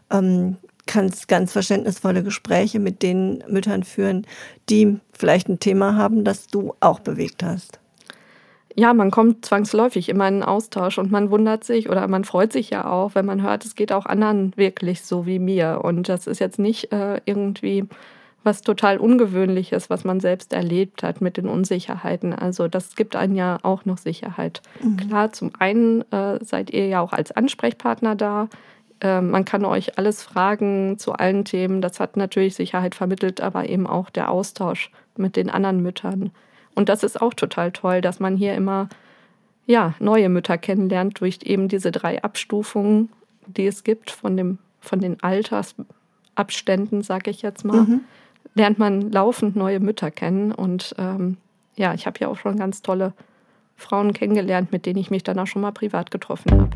ähm, 0.10 0.58
kannst 0.86 1.28
ganz 1.28 1.54
verständnisvolle 1.54 2.24
Gespräche 2.24 2.80
mit 2.80 3.02
den 3.02 3.43
Müttern 3.48 3.84
führen, 3.84 4.28
die 4.69 5.00
vielleicht 5.13 5.50
ein 5.50 5.60
Thema 5.60 5.96
haben, 5.96 6.24
das 6.24 6.48
du 6.48 6.74
auch 6.80 7.00
bewegt 7.00 7.43
hast. 7.43 7.80
Ja, 8.76 8.93
man 8.93 9.12
kommt 9.12 9.46
zwangsläufig 9.46 10.10
immer 10.10 10.28
in 10.28 10.36
einen 10.36 10.43
Austausch 10.43 10.98
und 10.98 11.12
man 11.12 11.30
wundert 11.30 11.63
sich 11.63 11.89
oder 11.89 12.08
man 12.08 12.24
freut 12.24 12.52
sich 12.52 12.72
ja 12.72 12.89
auch, 12.89 13.13
wenn 13.13 13.26
man 13.26 13.43
hört, 13.43 13.65
es 13.65 13.76
geht 13.76 13.91
auch 13.91 14.08
anderen 14.08 14.54
wirklich 14.56 15.04
so 15.04 15.28
wie 15.28 15.38
mir. 15.38 15.82
Und 15.84 16.10
das 16.10 16.26
ist 16.26 16.39
jetzt 16.39 16.58
nicht 16.58 16.91
äh, 16.91 17.22
irgendwie 17.26 17.86
was 18.43 18.62
total 18.62 18.98
Ungewöhnliches, 18.98 19.89
was 19.89 20.04
man 20.04 20.19
selbst 20.19 20.54
erlebt 20.54 21.04
hat 21.04 21.22
mit 21.22 21.38
den 21.38 21.48
Unsicherheiten. 21.48 22.34
Also 22.34 22.67
das 22.67 22.96
gibt 22.96 23.15
einen 23.15 23.36
ja 23.36 23.60
auch 23.63 23.86
noch 23.86 23.98
Sicherheit. 23.98 24.62
Mhm. 24.82 24.98
Klar, 24.98 25.32
zum 25.32 25.52
einen 25.60 26.02
äh, 26.12 26.43
seid 26.43 26.72
ihr 26.72 26.88
ja 26.88 27.00
auch 27.02 27.13
als 27.13 27.32
Ansprechpartner 27.32 28.15
da 28.15 28.50
man 29.04 29.46
kann 29.46 29.66
euch 29.66 29.98
alles 29.98 30.24
fragen 30.24 30.98
zu 30.98 31.13
allen 31.13 31.46
Themen. 31.46 31.82
Das 31.82 32.00
hat 32.00 32.18
natürlich 32.18 32.56
Sicherheit 32.56 32.96
vermittelt, 32.96 33.42
aber 33.42 33.70
eben 33.70 33.86
auch 33.86 34.10
der 34.10 34.32
Austausch 34.32 34.92
mit 35.18 35.36
den 35.36 35.50
anderen 35.50 35.82
Müttern. 35.82 36.32
Und 36.76 36.89
das 36.89 37.04
ist 37.04 37.22
auch 37.22 37.34
total 37.34 37.72
toll, 37.72 38.02
dass 38.02 38.20
man 38.20 38.36
hier 38.36 38.56
immer 38.56 38.89
ja, 39.66 39.94
neue 40.00 40.30
Mütter 40.30 40.58
kennenlernt 40.58 41.20
durch 41.20 41.39
eben 41.44 41.68
diese 41.68 41.92
drei 41.92 42.24
Abstufungen, 42.24 43.10
die 43.46 43.68
es 43.68 43.84
gibt 43.84 44.12
von, 44.12 44.36
dem, 44.36 44.58
von 44.80 45.00
den 45.00 45.22
Altersabständen, 45.22 47.02
sage 47.02 47.32
ich 47.32 47.42
jetzt 47.42 47.63
mal. 47.63 47.82
Mhm. 47.82 48.02
Lernt 48.56 48.80
man 48.80 49.12
laufend 49.12 49.56
neue 49.56 49.80
Mütter 49.80 50.12
kennen. 50.12 50.52
Und 50.52 50.96
ähm, 50.98 51.38
ja, 51.76 51.94
ich 51.94 52.06
habe 52.06 52.20
ja 52.20 52.28
auch 52.28 52.38
schon 52.38 52.58
ganz 52.58 52.82
tolle 52.82 53.13
Frauen 53.76 54.13
kennengelernt, 54.13 54.72
mit 54.72 54.86
denen 54.86 55.00
ich 55.00 55.12
mich 55.12 55.24
dann 55.24 55.39
auch 55.39 55.48
schon 55.48 55.62
mal 55.62 55.72
privat 55.72 56.12
getroffen 56.12 56.52
habe. 56.52 56.70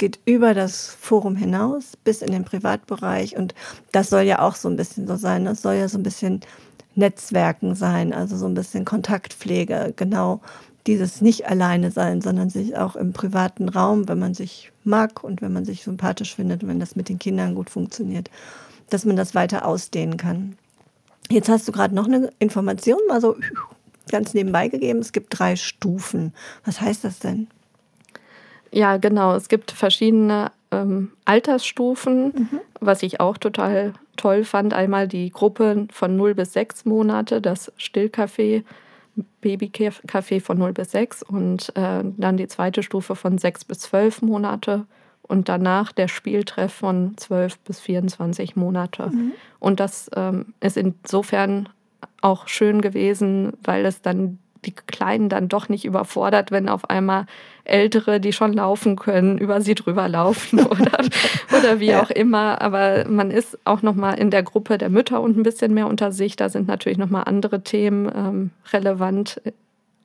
Geht 0.00 0.18
über 0.24 0.54
das 0.54 0.88
Forum 0.88 1.36
hinaus 1.36 1.96
bis 2.02 2.22
in 2.22 2.32
den 2.32 2.44
Privatbereich 2.44 3.36
und 3.36 3.54
das 3.92 4.10
soll 4.10 4.22
ja 4.22 4.40
auch 4.40 4.56
so 4.56 4.68
ein 4.68 4.76
bisschen 4.76 5.06
so 5.06 5.14
sein. 5.14 5.44
Das 5.44 5.62
soll 5.62 5.74
ja 5.74 5.88
so 5.88 5.98
ein 5.98 6.02
bisschen 6.02 6.40
Netzwerken 6.96 7.74
sein, 7.76 8.12
also 8.12 8.36
so 8.36 8.46
ein 8.46 8.54
bisschen 8.54 8.84
Kontaktpflege, 8.84 9.92
genau 9.94 10.40
dieses 10.86 11.20
nicht 11.20 11.46
alleine 11.46 11.90
sein, 11.90 12.22
sondern 12.22 12.48
sich 12.48 12.76
auch 12.76 12.96
im 12.96 13.12
privaten 13.12 13.68
Raum, 13.68 14.08
wenn 14.08 14.18
man 14.18 14.32
sich 14.32 14.72
mag 14.84 15.22
und 15.22 15.42
wenn 15.42 15.52
man 15.52 15.66
sich 15.66 15.84
sympathisch 15.84 16.34
findet, 16.34 16.66
wenn 16.66 16.80
das 16.80 16.96
mit 16.96 17.10
den 17.10 17.18
Kindern 17.18 17.54
gut 17.54 17.68
funktioniert, 17.68 18.30
dass 18.88 19.04
man 19.04 19.16
das 19.16 19.34
weiter 19.34 19.66
ausdehnen 19.66 20.16
kann. 20.16 20.56
Jetzt 21.28 21.50
hast 21.50 21.68
du 21.68 21.72
gerade 21.72 21.94
noch 21.94 22.06
eine 22.06 22.30
Information 22.38 22.98
mal 23.06 23.20
so 23.20 23.36
ganz 24.10 24.32
nebenbei 24.32 24.68
gegeben. 24.68 25.00
Es 25.00 25.12
gibt 25.12 25.38
drei 25.38 25.56
Stufen. 25.56 26.32
Was 26.64 26.80
heißt 26.80 27.04
das 27.04 27.18
denn? 27.18 27.48
Ja, 28.72 28.96
genau. 28.96 29.34
Es 29.34 29.48
gibt 29.48 29.72
verschiedene 29.72 30.52
ähm, 30.70 31.12
Altersstufen, 31.24 32.24
mhm. 32.26 32.60
was 32.80 33.02
ich 33.02 33.20
auch 33.20 33.36
total 33.36 33.92
toll 34.16 34.44
fand. 34.44 34.74
Einmal 34.74 35.08
die 35.08 35.30
Gruppe 35.30 35.86
von 35.92 36.16
0 36.16 36.34
bis 36.34 36.52
6 36.52 36.84
Monate, 36.84 37.40
das 37.40 37.72
Stillcafé, 37.78 38.64
Babycafé 39.42 40.40
von 40.40 40.58
0 40.58 40.72
bis 40.72 40.92
6 40.92 41.22
und 41.24 41.76
äh, 41.76 42.04
dann 42.16 42.36
die 42.36 42.48
zweite 42.48 42.82
Stufe 42.82 43.16
von 43.16 43.38
6 43.38 43.64
bis 43.64 43.80
12 43.80 44.22
Monate 44.22 44.86
und 45.22 45.48
danach 45.48 45.92
der 45.92 46.08
Spieltreff 46.08 46.72
von 46.72 47.16
12 47.16 47.58
bis 47.60 47.80
24 47.80 48.56
Monate. 48.56 49.10
Mhm. 49.10 49.32
Und 49.58 49.80
das 49.80 50.10
ähm, 50.14 50.54
ist 50.60 50.76
insofern 50.76 51.68
auch 52.20 52.48
schön 52.48 52.80
gewesen, 52.80 53.52
weil 53.62 53.86
es 53.86 54.02
dann 54.02 54.38
die 54.64 54.72
Kleinen 54.72 55.28
dann 55.28 55.48
doch 55.48 55.68
nicht 55.68 55.84
überfordert, 55.84 56.50
wenn 56.50 56.68
auf 56.68 56.88
einmal 56.90 57.26
Ältere, 57.64 58.20
die 58.20 58.32
schon 58.32 58.52
laufen 58.52 58.96
können, 58.96 59.38
über 59.38 59.60
sie 59.60 59.74
drüber 59.74 60.08
laufen 60.08 60.60
oder, 60.66 60.98
oder 61.56 61.80
wie 61.80 61.86
ja. 61.86 62.02
auch 62.02 62.10
immer. 62.10 62.60
Aber 62.60 63.06
man 63.08 63.30
ist 63.30 63.58
auch 63.64 63.82
nochmal 63.82 64.18
in 64.18 64.30
der 64.30 64.42
Gruppe 64.42 64.78
der 64.78 64.90
Mütter 64.90 65.20
und 65.20 65.36
ein 65.36 65.42
bisschen 65.42 65.74
mehr 65.74 65.86
unter 65.86 66.12
sich. 66.12 66.36
Da 66.36 66.48
sind 66.48 66.68
natürlich 66.68 66.98
nochmal 66.98 67.24
andere 67.24 67.62
Themen 67.62 68.10
ähm, 68.14 68.50
relevant. 68.72 69.40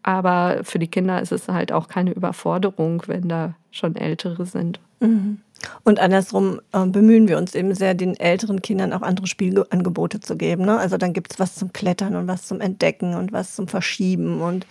Aber 0.03 0.59
für 0.63 0.77
die 0.77 0.87
Kinder 0.87 1.21
ist 1.21 1.31
es 1.31 1.47
halt 1.47 1.71
auch 1.71 1.87
keine 1.87 2.11
Überforderung, 2.11 3.03
wenn 3.07 3.27
da 3.27 3.55
schon 3.71 3.95
Ältere 3.95 4.45
sind. 4.45 4.79
Mhm. 4.99 5.39
Und 5.83 5.99
andersrum 5.99 6.61
äh, 6.73 6.85
bemühen 6.85 7.27
wir 7.27 7.37
uns 7.37 7.55
eben 7.55 7.73
sehr, 7.73 7.93
den 7.93 8.15
älteren 8.19 8.61
Kindern 8.61 8.93
auch 8.93 9.01
andere 9.01 9.27
Spielangebote 9.27 10.19
zu 10.19 10.35
geben. 10.35 10.65
Ne? 10.65 10.77
Also 10.77 10.97
dann 10.97 11.13
gibt 11.13 11.33
es 11.33 11.39
was 11.39 11.55
zum 11.55 11.73
Klettern 11.73 12.15
und 12.15 12.27
was 12.27 12.45
zum 12.45 12.61
Entdecken 12.61 13.15
und 13.15 13.31
was 13.31 13.55
zum 13.55 13.67
Verschieben 13.67 14.41
und 14.41 14.65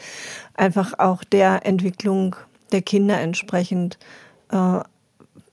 einfach 0.54 0.98
auch 0.98 1.24
der 1.24 1.66
Entwicklung 1.66 2.36
der 2.72 2.82
Kinder 2.82 3.20
entsprechend 3.20 3.98
äh, 4.50 4.80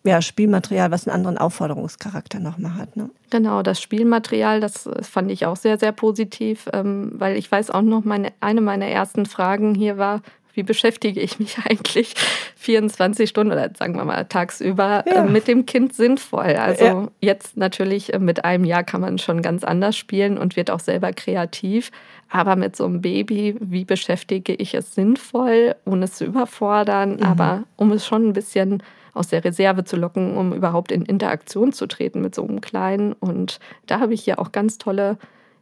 ja, 0.03 0.21
Spielmaterial, 0.21 0.89
was 0.89 1.07
einen 1.07 1.15
anderen 1.15 1.37
Aufforderungscharakter 1.37 2.39
nochmal 2.39 2.75
hat. 2.75 2.97
Ne? 2.97 3.09
Genau, 3.29 3.61
das 3.61 3.79
Spielmaterial, 3.79 4.59
das 4.59 4.89
fand 5.01 5.31
ich 5.31 5.45
auch 5.45 5.55
sehr, 5.55 5.77
sehr 5.77 5.91
positiv, 5.91 6.67
ähm, 6.73 7.11
weil 7.15 7.37
ich 7.37 7.51
weiß 7.51 7.69
auch 7.69 7.83
noch, 7.83 8.03
meine, 8.03 8.33
eine 8.39 8.61
meiner 8.61 8.87
ersten 8.87 9.25
Fragen 9.25 9.75
hier 9.75 9.97
war, 9.97 10.21
wie 10.53 10.63
beschäftige 10.63 11.19
ich 11.19 11.39
mich 11.39 11.57
eigentlich 11.69 12.13
24 12.57 13.29
Stunden 13.29 13.53
oder 13.53 13.69
sagen 13.77 13.95
wir 13.95 14.05
mal 14.05 14.25
tagsüber 14.25 15.03
äh, 15.05 15.15
ja. 15.15 15.23
mit 15.23 15.47
dem 15.47 15.65
Kind 15.65 15.93
sinnvoll? 15.93 16.55
Also 16.55 16.85
ja. 16.85 17.07
jetzt 17.19 17.57
natürlich 17.57 18.13
äh, 18.13 18.19
mit 18.19 18.45
einem 18.45 18.65
Jahr 18.65 18.83
kann 18.83 19.01
man 19.01 19.17
schon 19.17 19.41
ganz 19.41 19.63
anders 19.63 19.97
spielen 19.97 20.37
und 20.37 20.55
wird 20.55 20.71
auch 20.71 20.79
selber 20.79 21.13
kreativ. 21.13 21.91
Aber 22.29 22.55
mit 22.55 22.75
so 22.75 22.85
einem 22.85 23.01
Baby, 23.01 23.55
wie 23.59 23.83
beschäftige 23.83 24.53
ich 24.53 24.73
es 24.73 24.95
sinnvoll, 24.95 25.75
ohne 25.85 26.05
es 26.05 26.13
zu 26.13 26.25
überfordern, 26.25 27.17
mhm. 27.17 27.23
aber 27.23 27.63
um 27.75 27.91
es 27.91 28.05
schon 28.05 28.29
ein 28.29 28.33
bisschen 28.33 28.81
aus 29.13 29.27
der 29.27 29.43
Reserve 29.43 29.83
zu 29.83 29.97
locken, 29.97 30.37
um 30.37 30.53
überhaupt 30.53 30.91
in 30.91 31.03
Interaktion 31.03 31.73
zu 31.73 31.87
treten 31.87 32.21
mit 32.21 32.33
so 32.33 32.47
einem 32.47 32.61
Kleinen. 32.61 33.13
Und 33.13 33.59
da 33.85 33.99
habe 33.99 34.13
ich 34.13 34.25
ja 34.25 34.37
auch 34.37 34.51
ganz 34.51 34.77
tolle 34.77 35.17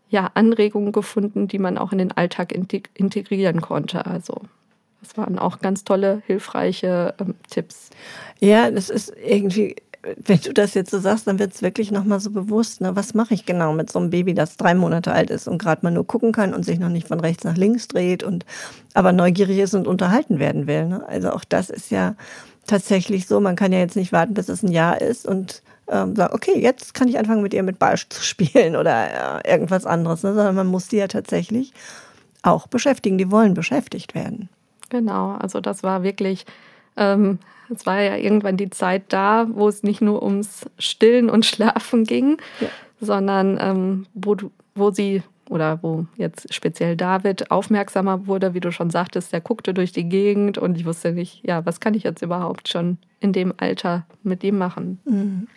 ja, 0.10 0.32
Anregungen 0.34 0.92
gefunden, 0.92 1.48
die 1.48 1.60
man 1.60 1.78
auch 1.78 1.92
in 1.92 2.00
den 2.00 2.12
Alltag 2.12 2.52
integrieren 2.52 3.62
konnte. 3.62 4.06
Also 4.06 4.42
das 5.02 5.18
waren 5.18 5.40
auch 5.40 5.60
ganz 5.60 5.84
tolle, 5.84 6.22
hilfreiche 6.26 7.14
ähm, 7.20 7.36
Tipps. 7.50 7.90
Ja, 8.40 8.70
das 8.72 8.90
ist 8.90 9.14
irgendwie, 9.24 9.76
wenn 10.26 10.40
du 10.40 10.54
das 10.54 10.74
jetzt 10.74 10.92
so 10.92 11.00
sagst, 11.00 11.28
dann 11.28 11.40
wird 11.40 11.54
es 11.54 11.62
wirklich 11.62 11.92
nochmal 11.92 12.20
so 12.20 12.32
bewusst, 12.32 12.82
ne? 12.82 12.96
was 12.96 13.14
mache 13.14 13.34
ich 13.34 13.46
genau 13.46 13.74
mit 13.74 13.92
so 13.92 14.00
einem 14.00 14.10
Baby, 14.10 14.34
das 14.34 14.58
drei 14.58 14.74
Monate 14.74 15.12
alt 15.12 15.30
ist 15.30 15.48
und 15.48 15.58
gerade 15.58 15.82
mal 15.84 15.92
nur 15.92 16.08
gucken 16.08 16.32
kann 16.32 16.54
und 16.54 16.64
sich 16.64 16.80
noch 16.80 16.90
nicht 16.90 17.08
von 17.08 17.20
rechts 17.20 17.44
nach 17.44 17.58
links 17.58 17.88
dreht 17.88 18.24
und 18.24 18.46
aber 18.94 19.12
neugierig 19.12 19.60
ist 19.60 19.74
und 19.74 19.88
unterhalten 19.88 20.40
werden 20.40 20.68
will. 20.68 20.86
Ne? 20.86 21.06
Also 21.08 21.32
auch 21.32 21.44
das 21.44 21.70
ist 21.70 21.92
ja 21.92 22.16
tatsächlich 22.66 23.28
so, 23.28 23.40
man 23.40 23.56
kann 23.56 23.74
ja 23.74 23.80
jetzt 23.80 23.96
nicht 23.96 24.12
warten, 24.12 24.34
bis 24.34 24.48
es 24.48 24.64
ein 24.64 24.72
Jahr 24.72 25.02
ist 25.02 25.26
und 25.26 25.64
ähm, 25.90 26.16
sagen, 26.16 26.34
okay, 26.34 26.60
jetzt 26.60 26.94
kann 26.94 27.08
ich 27.08 27.18
anfangen, 27.18 27.42
mit 27.42 27.54
ihr 27.54 27.64
mit 27.64 27.80
Ball 27.80 27.98
zu 27.98 28.24
spielen 28.24 28.76
oder 28.76 29.44
äh, 29.44 29.52
irgendwas 29.52 29.86
anderes, 29.86 30.24
ne? 30.24 30.34
sondern 30.34 30.56
man 30.56 30.68
muss 30.68 30.88
die 30.88 30.98
ja 30.98 31.08
tatsächlich 31.08 31.74
auch 32.42 32.68
beschäftigen, 32.68 33.18
die 33.18 33.32
wollen 33.32 33.54
beschäftigt 33.54 34.16
werden. 34.16 34.50
Genau, 34.90 35.32
also 35.34 35.62
das 35.62 35.84
war 35.84 36.04
wirklich, 36.04 36.46
ähm, 36.98 37.40
es 37.74 37.86
war 37.86 38.02
ja 38.02 38.16
irgendwann 38.16 38.58
die 38.58 38.70
Zeit 38.70 39.04
da, 39.10 39.48
wo 39.52 39.68
es 39.68 39.84
nicht 39.84 40.02
nur 40.02 40.24
ums 40.24 40.66
Stillen 40.78 41.30
und 41.30 41.46
Schlafen 41.46 42.04
ging, 42.04 42.38
ja. 42.60 42.68
sondern 43.00 43.58
ähm, 43.62 44.06
wo, 44.14 44.36
wo 44.76 44.92
sie 44.92 45.24
oder 45.50 45.82
wo 45.82 46.06
jetzt 46.16 46.54
speziell 46.54 46.96
David 46.96 47.52
aufmerksamer 47.52 48.28
wurde, 48.28 48.54
wie 48.54 48.60
du 48.60 48.72
schon 48.72 48.92
sagtest, 48.92 49.34
der 49.34 49.42
guckte 49.42 49.74
durch 49.74 49.92
die 49.92 50.08
Gegend 50.08 50.58
und 50.58 50.78
ich 50.78 50.86
wusste 50.86 51.12
nicht, 51.12 51.46
ja, 51.46 51.66
was 51.66 51.80
kann 51.80 51.96
ich 51.96 52.04
jetzt 52.04 52.22
überhaupt 52.22 52.70
schon 52.70 52.98
in 53.20 53.34
dem 53.34 53.54
Alter 53.58 54.06
mit 54.24 54.44
ihm 54.44 54.58
machen? 54.58 55.00
Mhm. 55.06 55.48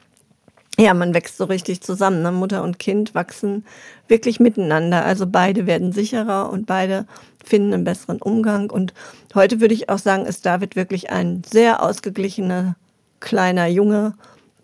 Ja, 0.78 0.94
man 0.94 1.12
wächst 1.12 1.37
so 1.37 1.44
richtig 1.44 1.82
zusammen. 1.82 2.22
Ne? 2.22 2.32
Mutter 2.32 2.62
und 2.62 2.78
Kind 2.78 3.14
wachsen 3.14 3.64
wirklich 4.08 4.40
miteinander. 4.40 5.04
Also 5.04 5.26
beide 5.26 5.66
werden 5.66 5.92
sicherer 5.92 6.50
und 6.50 6.66
beide 6.66 7.06
finden 7.44 7.74
einen 7.74 7.85
besseren 7.85 8.22
Umgang. 8.22 8.70
Und 8.70 8.94
heute 9.35 9.61
würde 9.61 9.74
ich 9.74 9.90
auch 9.90 9.98
sagen, 9.98 10.24
ist 10.24 10.46
David 10.46 10.74
wirklich 10.74 11.11
ein 11.11 11.42
sehr 11.44 11.82
ausgeglichener 11.82 12.76
kleiner 13.20 13.66
Junge, 13.66 14.14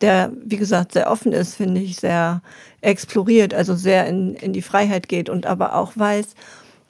der, 0.00 0.32
wie 0.44 0.56
gesagt, 0.56 0.92
sehr 0.92 1.10
offen 1.10 1.32
ist, 1.32 1.56
finde 1.56 1.80
ich, 1.80 1.96
sehr 1.96 2.42
exploriert, 2.80 3.52
also 3.52 3.74
sehr 3.74 4.06
in, 4.06 4.34
in 4.34 4.52
die 4.52 4.62
Freiheit 4.62 5.08
geht 5.08 5.28
und 5.28 5.46
aber 5.46 5.74
auch 5.74 5.92
weiß, 5.96 6.34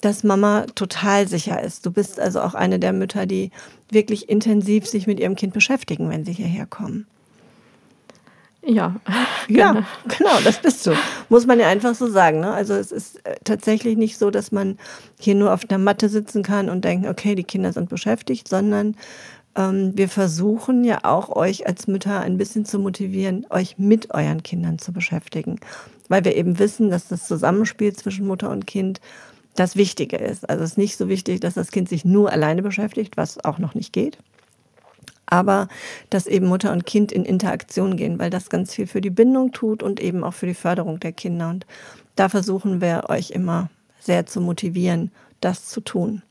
dass 0.01 0.25
Mama 0.25 0.67
total 0.75 1.27
sicher 1.27 1.61
ist. 1.63 1.85
Du 1.87 1.91
bist 1.91 2.21
also 2.21 2.41
auch 2.41 2.55
eine 2.55 2.79
der 2.79 2.93
Mütter, 2.93 3.27
die 3.27 3.51
wirklich 3.91 4.29
intensiv 4.29 4.87
sich 4.87 5.07
mit 5.07 5.19
ihrem 5.19 5.35
Kind 5.35 5.55
beschäftigen, 5.55 6.11
wenn 6.11 6.25
sie 6.25 6.33
hierher 6.33 6.67
kommen. 6.67 7.07
Ja, 8.65 8.97
ja, 9.49 9.73
genau. 9.73 9.87
genau, 10.19 10.41
das 10.45 10.61
bist 10.61 10.87
du. 10.87 10.93
Muss 11.29 11.47
man 11.47 11.61
ja 11.61 11.69
einfach 11.69 11.95
so 11.95 12.09
sagen. 12.09 12.41
Ne? 12.41 12.53
Also 12.53 12.75
es 12.75 12.93
ist 12.93 13.25
äh, 13.25 13.37
tatsächlich 13.45 13.97
nicht 13.97 14.19
so, 14.19 14.31
dass 14.31 14.53
man 14.53 14.79
hier 15.19 15.35
nur 15.35 15.53
auf 15.53 15.65
der 15.65 15.79
Matte 15.79 16.09
sitzen 16.09 16.43
kann 16.43 16.69
und 16.69 16.85
denken, 16.85 17.09
okay, 17.09 17.35
die 17.35 17.45
Kinder 17.45 17.73
sind 17.73 17.89
beschäftigt, 17.89 18.49
sondern 18.49 18.97
ähm, 19.57 19.93
wir 19.95 20.09
versuchen 20.09 20.85
ja 20.85 21.01
auch 21.05 21.35
euch 21.35 21.67
als 21.67 21.87
Mütter 21.87 22.21
ein 22.21 22.37
bisschen 22.37 22.65
zu 22.65 22.79
motivieren, 22.79 23.47
euch 23.51 23.79
mit 23.79 24.13
euren 24.13 24.43
Kindern 24.43 24.79
zu 24.79 24.93
beschäftigen, 24.93 25.61
weil 26.09 26.25
wir 26.25 26.37
eben 26.37 26.59
wissen, 26.59 26.91
dass 26.91 27.09
das 27.09 27.27
Zusammenspiel 27.27 27.95
zwischen 27.95 28.27
Mutter 28.27 28.51
und 28.51 28.67
Kind 28.67 29.01
das 29.55 29.77
Wichtige 29.77 30.17
ist. 30.17 30.49
Also 30.49 30.65
es 30.65 30.73
ist 30.73 30.79
nicht 30.79 30.97
so 30.97 31.09
wichtig, 31.09 31.41
dass 31.41 31.55
das 31.55 31.71
Kind 31.71 31.89
sich 31.89 32.05
nur 32.05 32.31
alleine 32.31 32.63
beschäftigt, 32.63 33.17
was 33.17 33.45
auch 33.45 33.59
noch 33.59 33.75
nicht 33.75 33.93
geht 33.93 34.19
aber 35.31 35.69
dass 36.11 36.27
eben 36.27 36.47
Mutter 36.47 36.73
und 36.73 36.87
Kind 36.87 37.13
in 37.13 37.25
Interaktion 37.25 37.97
gehen, 37.97 38.19
weil 38.19 38.31
das 38.31 38.51
ganz 38.51 38.75
viel 38.75 38.87
für 38.87 39.01
die 39.01 39.11
Bindung 39.11 39.53
tut 39.53 39.83
und 39.83 40.01
eben 40.01 40.25
auch 40.25 40.35
für 40.35 40.47
die 40.47 40.55
Förderung 40.55 41.01
der 41.01 41.13
Kinder. 41.13 41.51
Und 41.51 41.67
da 42.17 42.29
versuchen 42.29 42.81
wir 42.81 43.05
euch 43.09 43.31
immer 43.31 43.71
sehr 44.01 44.27
zu 44.27 44.41
motivieren, 44.41 45.11
das 45.41 45.67
zu 45.67 45.81
tun. 45.81 46.23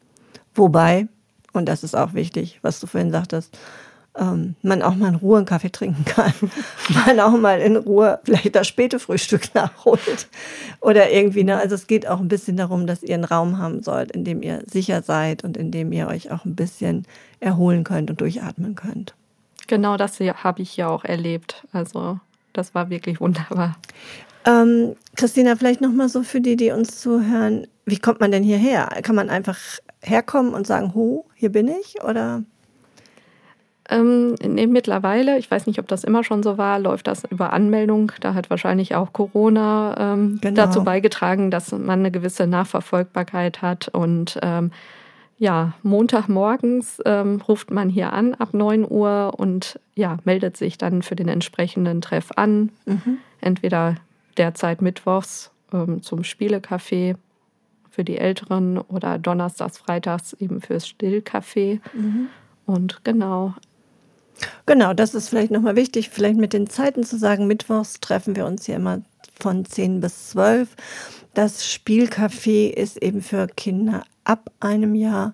Wobei, 0.56 1.08
und 1.54 1.68
das 1.70 1.84
ist 1.84 1.96
auch 1.96 2.14
wichtig, 2.14 2.60
was 2.62 2.80
du 2.80 2.88
vorhin 2.88 3.12
sagtest, 3.12 3.58
ähm, 4.18 4.56
man 4.62 4.82
auch 4.82 4.96
mal 4.96 5.10
in 5.10 5.16
Ruhe 5.16 5.38
einen 5.38 5.46
Kaffee 5.46 5.72
trinken 5.72 6.06
kann. 6.06 6.34
man 7.06 7.20
auch 7.20 7.38
mal 7.38 7.60
in 7.60 7.76
Ruhe 7.76 8.20
vielleicht 8.24 8.56
das 8.56 8.68
späte 8.68 9.00
Frühstück 9.00 9.52
nachholt. 9.54 10.28
Oder 10.82 11.12
irgendwie, 11.12 11.44
ne? 11.44 11.58
Also 11.58 11.76
es 11.76 11.88
geht 11.88 12.08
auch 12.08 12.20
ein 12.20 12.28
bisschen 12.28 12.58
darum, 12.58 12.88
dass 12.88 13.04
ihr 13.04 13.16
einen 13.16 13.24
Raum 13.24 13.58
haben 13.58 13.84
sollt, 13.84 14.12
in 14.12 14.24
dem 14.24 14.42
ihr 14.42 14.64
sicher 14.66 15.02
seid 15.02 15.44
und 15.44 15.58
in 15.58 15.72
dem 15.72 15.92
ihr 15.92 16.08
euch 16.08 16.32
auch 16.32 16.46
ein 16.46 16.56
bisschen 16.56 17.06
erholen 17.40 17.84
könnt 17.84 18.10
und 18.10 18.22
durchatmen 18.22 18.76
könnt. 18.76 19.14
Genau 19.68 19.98
das 19.98 20.20
habe 20.20 20.62
ich 20.62 20.78
ja 20.78 20.88
auch 20.88 21.04
erlebt. 21.04 21.66
Also 21.72 22.20
das 22.54 22.74
war 22.74 22.90
wirklich 22.90 23.20
wunderbar. 23.20 23.78
Ähm, 24.46 24.96
Christina, 25.16 25.56
vielleicht 25.56 25.82
nochmal 25.82 26.10
so 26.10 26.24
für 26.24 26.40
die, 26.40 26.56
die 26.56 26.72
uns 26.72 27.00
zuhören. 27.02 27.68
Wie 27.86 28.00
kommt 28.00 28.22
man 28.22 28.32
denn 28.32 28.44
hierher? 28.44 28.88
Kann 29.04 29.16
man 29.16 29.30
einfach 29.30 29.58
herkommen 30.02 30.54
und 30.54 30.66
sagen, 30.66 30.94
ho, 30.94 31.26
hier 31.36 31.52
bin 31.52 31.68
ich? 31.68 32.02
Oder? 32.04 32.44
Ähm, 33.90 34.36
mittlerweile, 34.44 35.38
ich 35.38 35.50
weiß 35.50 35.66
nicht, 35.68 35.80
ob 35.80 35.88
das 35.88 36.04
immer 36.04 36.24
schon 36.24 36.44
so 36.44 36.58
war, 36.58 36.80
läuft 36.80 37.08
das 37.08 37.24
über 37.26 37.54
Anmeldung. 37.54 38.12
Da 38.20 38.34
hat 38.34 38.50
wahrscheinlich 38.50 38.96
auch 38.96 39.14
Corona 39.14 40.14
ähm, 40.14 40.40
genau. 40.42 40.66
dazu 40.66 40.84
beigetragen, 40.84 41.52
dass 41.52 41.72
man 41.72 42.00
eine 42.00 42.12
gewisse 42.12 42.48
Nachverfolgbarkeit 42.48 43.62
hat. 43.62 43.88
Und 43.90 44.40
ähm, 44.42 44.72
ja, 45.38 45.74
Montagmorgens 45.84 47.02
ähm, 47.06 47.42
ruft 47.48 47.72
man 47.72 47.90
hier 47.90 48.12
an 48.12 48.34
ab 48.34 48.54
9 48.54 48.86
Uhr 48.90 49.34
und 49.38 49.80
ja, 49.96 50.18
meldet 50.26 50.58
sich 50.58 50.78
dann 50.78 51.02
für 51.02 51.16
den 51.16 51.28
entsprechenden 51.28 52.02
Treff 52.02 52.32
an. 52.36 52.72
Mhm. 52.86 53.20
Entweder 53.40 53.96
derzeit 54.36 54.82
mittwochs 54.82 55.52
ähm, 55.72 56.02
zum 56.02 56.22
Spielecafé 56.22 57.16
für 57.90 58.04
die 58.04 58.18
Älteren 58.18 58.78
oder 58.78 59.18
donnerstags, 59.18 59.78
freitags 59.78 60.34
eben 60.34 60.62
fürs 60.62 60.88
Stillcafé. 60.88 61.80
Mhm. 61.94 62.28
Und 62.66 63.04
genau, 63.04 63.54
Genau, 64.66 64.94
das 64.94 65.14
ist 65.14 65.30
vielleicht 65.30 65.52
nochmal 65.52 65.76
wichtig, 65.76 66.10
vielleicht 66.10 66.38
mit 66.38 66.54
den 66.54 66.70
Zeiten 66.70 67.04
zu 67.04 67.18
sagen. 67.18 67.48
Mittwochs 67.48 68.00
treffen 68.00 68.36
wir 68.36 68.46
uns 68.46 68.66
hier 68.66 68.76
immer 68.76 69.02
von 69.40 69.66
10 69.66 70.00
bis 70.00 70.30
12. 70.30 70.76
Das 71.34 71.64
Spielcafé 71.64 72.70
ist 72.70 73.02
eben 73.02 73.22
für 73.22 73.48
Kinder 73.48 74.04
ab 74.24 74.52
einem 74.60 74.96
Jahr 74.96 75.34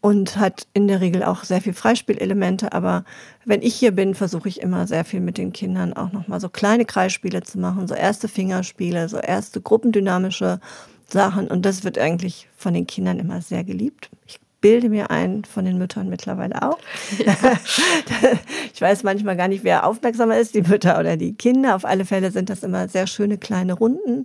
und 0.00 0.36
hat 0.36 0.66
in 0.72 0.88
der 0.88 1.00
Regel 1.00 1.22
auch 1.22 1.44
sehr 1.44 1.60
viel 1.60 1.72
Freispielelemente. 1.72 2.72
Aber 2.72 3.04
wenn 3.44 3.62
ich 3.62 3.74
hier 3.74 3.92
bin, 3.92 4.14
versuche 4.14 4.48
ich 4.48 4.60
immer 4.60 4.86
sehr 4.86 5.04
viel 5.04 5.20
mit 5.20 5.38
den 5.38 5.52
Kindern 5.52 5.92
auch 5.94 6.12
nochmal 6.12 6.40
so 6.40 6.48
kleine 6.48 6.84
Kreisspiele 6.84 7.42
zu 7.42 7.58
machen, 7.58 7.88
so 7.88 7.94
erste 7.94 8.28
Fingerspiele, 8.28 9.08
so 9.08 9.18
erste 9.18 9.60
gruppendynamische 9.60 10.60
Sachen. 11.08 11.48
Und 11.48 11.64
das 11.66 11.84
wird 11.84 11.98
eigentlich 11.98 12.48
von 12.56 12.74
den 12.74 12.86
Kindern 12.86 13.18
immer 13.18 13.40
sehr 13.40 13.64
geliebt. 13.64 14.10
Ich 14.26 14.38
bilde 14.60 14.88
mir 14.88 15.10
ein, 15.10 15.44
von 15.44 15.64
den 15.64 15.78
Müttern 15.78 16.08
mittlerweile 16.08 16.62
auch. 16.62 16.78
Ja. 17.24 17.34
ich 18.74 18.80
weiß 18.80 19.02
manchmal 19.02 19.36
gar 19.36 19.48
nicht, 19.48 19.64
wer 19.64 19.86
aufmerksamer 19.86 20.38
ist, 20.38 20.54
die 20.54 20.62
Mütter 20.62 20.98
oder 20.98 21.16
die 21.16 21.34
Kinder. 21.34 21.76
Auf 21.76 21.84
alle 21.84 22.04
Fälle 22.04 22.30
sind 22.30 22.50
das 22.50 22.62
immer 22.62 22.88
sehr 22.88 23.06
schöne 23.06 23.38
kleine 23.38 23.74
Runden, 23.74 24.24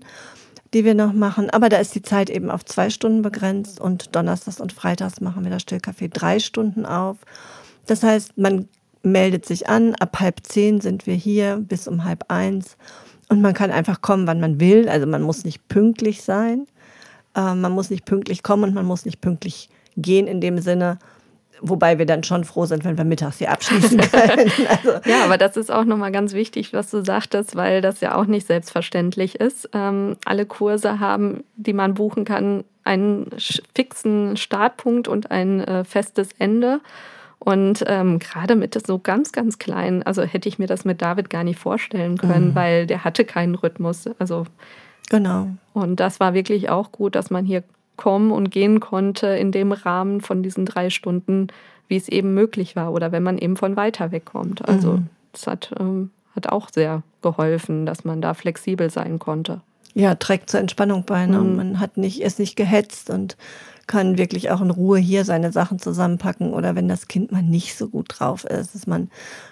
die 0.74 0.86
wir 0.86 0.96
noch 0.96 1.14
machen. 1.14 1.50
Aber 1.50 1.70
da 1.70 1.78
ist 1.78 1.96
die 1.96 2.02
Zeit 2.02 2.30
eben 2.30 2.50
auf 2.50 2.66
zwei 2.66 2.90
Stunden 2.90 3.22
begrenzt 3.22 3.80
und 3.80 4.16
Donnerstags 4.16 4.62
und 4.62 4.74
Freitags 4.74 5.22
machen 5.22 5.44
wir 5.44 5.52
das 5.52 5.64
Stillcafé 5.64 6.10
drei 6.10 6.40
Stunden 6.40 6.86
auf. 6.86 7.18
Das 7.86 8.04
heißt, 8.04 8.38
man 8.38 8.68
meldet 9.04 9.46
sich 9.46 9.68
an, 9.68 9.96
ab 9.96 10.20
halb 10.20 10.42
zehn 10.44 10.80
sind 10.80 11.08
wir 11.08 11.16
hier 11.16 11.58
bis 11.58 11.88
um 11.88 12.04
halb 12.04 12.26
eins 12.30 12.78
und 13.30 13.42
man 13.42 13.54
kann 13.54 13.72
einfach 13.72 14.02
kommen, 14.02 14.28
wann 14.28 14.40
man 14.40 14.60
will. 14.60 14.88
Also 14.90 15.08
man 15.08 15.22
muss 15.22 15.44
nicht 15.44 15.68
pünktlich 15.68 16.22
sein. 16.22 16.68
Äh, 17.36 17.56
man 17.56 17.72
muss 17.72 17.90
nicht 17.90 18.06
pünktlich 18.06 18.44
kommen 18.44 18.66
und 18.66 18.74
man 18.74 18.86
muss 18.86 19.06
nicht 19.06 19.22
pünktlich 19.22 19.70
gehen 19.98 20.28
in 20.28 20.42
dem 20.42 20.60
Sinne, 20.60 20.98
Wobei 21.64 22.00
wir 22.00 22.08
dann 22.08 22.24
schon 22.24 22.44
froh 22.44 22.66
sind, 22.66 22.84
wenn 22.84 22.98
wir 22.98 23.06
mittags 23.06 23.38
hier 23.38 23.52
abschließen 23.52 24.00
können. 24.12 24.52
Also. 24.68 25.10
Ja, 25.10 25.24
aber 25.24 25.38
das 25.38 25.58
ist 25.58 25.72
auch 25.72 25.86
nochmal 25.86 26.12
ganz 26.12 26.34
wichtig, 26.34 26.74
was 26.74 26.90
du 26.90 27.06
sagtest, 27.06 27.56
weil 27.56 27.82
das 27.82 28.02
ja 28.02 28.16
auch 28.16 28.26
nicht 28.26 28.48
selbstverständlich 28.48 29.36
ist. 29.36 29.70
Ähm, 29.74 30.18
alle 30.26 30.48
Kurse 30.48 31.00
haben, 31.00 31.44
die 31.56 31.74
man 31.74 31.94
buchen 31.94 32.26
kann, 32.26 32.64
einen 32.84 33.30
fixen 33.76 34.38
Startpunkt 34.38 35.08
und 35.08 35.30
ein 35.30 35.60
äh, 35.62 35.84
festes 35.84 36.30
Ende. 36.40 36.82
Und 37.38 37.84
ähm, 37.86 38.18
gerade 38.18 38.56
mit 38.56 38.76
so 38.86 38.98
ganz, 38.98 39.32
ganz 39.32 39.60
kleinen, 39.60 40.02
also 40.04 40.24
hätte 40.24 40.50
ich 40.50 40.58
mir 40.58 40.68
das 40.68 40.84
mit 40.84 41.02
David 41.02 41.30
gar 41.30 41.44
nicht 41.44 41.60
vorstellen 41.60 42.18
können, 42.18 42.50
mhm. 42.50 42.56
weil 42.56 42.88
der 42.88 43.04
hatte 43.04 43.24
keinen 43.24 43.54
Rhythmus. 43.54 44.06
Also 44.18 44.46
genau. 45.10 45.50
Und 45.74 46.00
das 46.00 46.20
war 46.20 46.34
wirklich 46.34 46.70
auch 46.70 46.92
gut, 46.92 47.16
dass 47.16 47.30
man 47.30 47.46
hier 47.46 47.64
kommen 47.98 48.32
und 48.32 48.52
gehen 48.52 48.80
konnte 48.80 49.28
in 49.28 49.52
dem 49.52 49.72
Rahmen 49.72 50.22
von 50.22 50.44
diesen 50.44 50.66
drei 50.66 50.90
Stunden, 50.90 51.48
wie 51.88 51.98
es 51.98 52.08
eben 52.08 52.34
möglich 52.34 52.76
war 52.76 52.94
oder 52.94 53.12
wenn 53.12 53.24
man 53.24 53.38
eben 53.38 53.58
von 53.58 53.76
weiter 53.76 54.12
weg 54.12 54.26
kommt. 54.26 54.68
Also 54.68 54.94
mhm. 54.94 55.08
das 55.34 55.48
hat, 55.48 55.74
ähm, 55.80 56.10
hat 56.36 56.50
auch 56.50 56.70
sehr 56.70 57.04
geholfen, 57.22 57.86
dass 57.86 58.06
man 58.06 58.22
da 58.22 58.34
flexibel 58.34 58.90
sein 58.90 59.20
konnte. 59.20 59.62
Ja, 59.94 60.16
trägt 60.16 60.50
zur 60.50 60.62
Entspannung 60.62 61.04
bei. 61.04 61.26
Ne? 61.26 61.40
Mhm. 61.40 61.56
Man 61.56 61.80
hat 61.80 61.98
nicht, 61.98 62.22
ist 62.22 62.40
nicht 62.40 62.56
gehetzt 62.56 63.10
und 63.10 63.36
kann 63.88 64.18
wirklich 64.18 64.52
auch 64.52 64.62
in 64.62 64.70
Ruhe 64.70 65.00
hier 65.00 65.26
seine 65.26 65.52
Sachen 65.52 65.78
zusammenpacken 65.78 66.54
oder 66.54 66.76
wenn 66.76 66.88
das 66.88 67.10
Kind 67.10 67.32
mal 67.34 67.44
nicht 67.44 67.78
so 67.78 67.90
gut 67.90 68.08
drauf 68.08 68.46
ist, 68.46 68.74
dass 68.74 68.88
man 68.88 69.10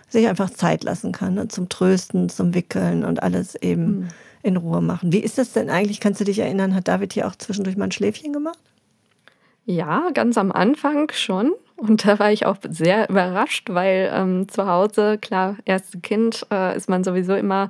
sich 0.08 0.28
einfach 0.28 0.50
Zeit 0.50 0.86
lassen 0.86 1.12
kann 1.12 1.34
ne? 1.34 1.50
zum 1.50 1.68
Trösten, 1.68 2.30
zum 2.30 2.54
Wickeln 2.54 3.04
und 3.04 3.22
alles 3.22 3.56
eben. 3.56 4.00
Mhm 4.00 4.08
in 4.44 4.58
Ruhe 4.58 4.82
machen. 4.82 5.12
Wie 5.12 5.20
ist 5.20 5.38
das 5.38 5.54
denn 5.54 5.70
eigentlich? 5.70 6.00
Kannst 6.00 6.22
du 6.22 6.26
dich 6.26 6.40
erinnern, 6.40 6.76
hat 6.76 6.88
David 6.88 7.14
hier 7.14 7.28
auch 7.28 7.36
zwischendurch 7.36 7.78
mal 7.78 7.86
ein 7.86 7.92
Schläfchen 7.92 8.34
gemacht? 8.34 8.60
Ja, 9.66 10.10
ganz 10.14 10.38
am 10.38 10.52
Anfang 10.52 11.12
schon. 11.14 11.52
Und 11.76 12.06
da 12.06 12.20
war 12.20 12.32
ich 12.32 12.46
auch 12.46 12.58
sehr 12.68 13.10
überrascht, 13.10 13.70
weil 13.70 14.12
ähm, 14.14 14.50
zu 14.50 14.68
Hause, 14.68 15.18
klar, 15.18 15.58
erste 15.66 16.00
Kind, 16.00 16.46
äh, 16.52 16.76
ist 16.76 16.90
man 16.90 17.04
sowieso 17.04 17.36
immer 17.36 17.70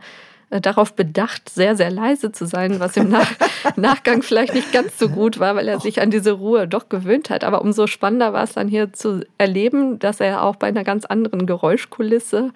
äh, 0.49 0.61
darauf 0.61 0.93
bedacht, 0.93 1.49
sehr, 1.49 1.75
sehr 1.75 1.91
leise 1.91 2.31
zu 2.31 2.45
sein, 2.45 2.79
was 2.79 2.97
im 2.97 3.09
Nach 3.09 3.29
Nachgang 3.75 4.21
vielleicht 4.23 4.55
nicht 4.55 4.71
ganz 4.71 4.97
so 4.97 5.09
gut 5.09 5.39
war, 5.39 5.55
weil 5.55 5.67
er 5.67 5.79
sich 5.79 6.01
an 6.01 6.09
diese 6.09 6.31
Ruhe 6.31 6.67
doch 6.67 6.89
gewöhnt 6.89 7.29
hat. 7.29 7.43
Aber 7.43 7.61
umso 7.61 7.85
spannender 7.85 8.33
war 8.33 8.43
es 8.43 8.53
dann 8.53 8.67
hier 8.67 8.93
zu 8.93 9.25
erleben, 9.37 9.99
dass 9.99 10.19
er 10.19 10.43
auch 10.43 10.55
bei 10.55 10.67
einer 10.67 10.83
ganz 10.83 11.05
anderen 11.05 11.45
Geräuschkulisse 11.45 12.51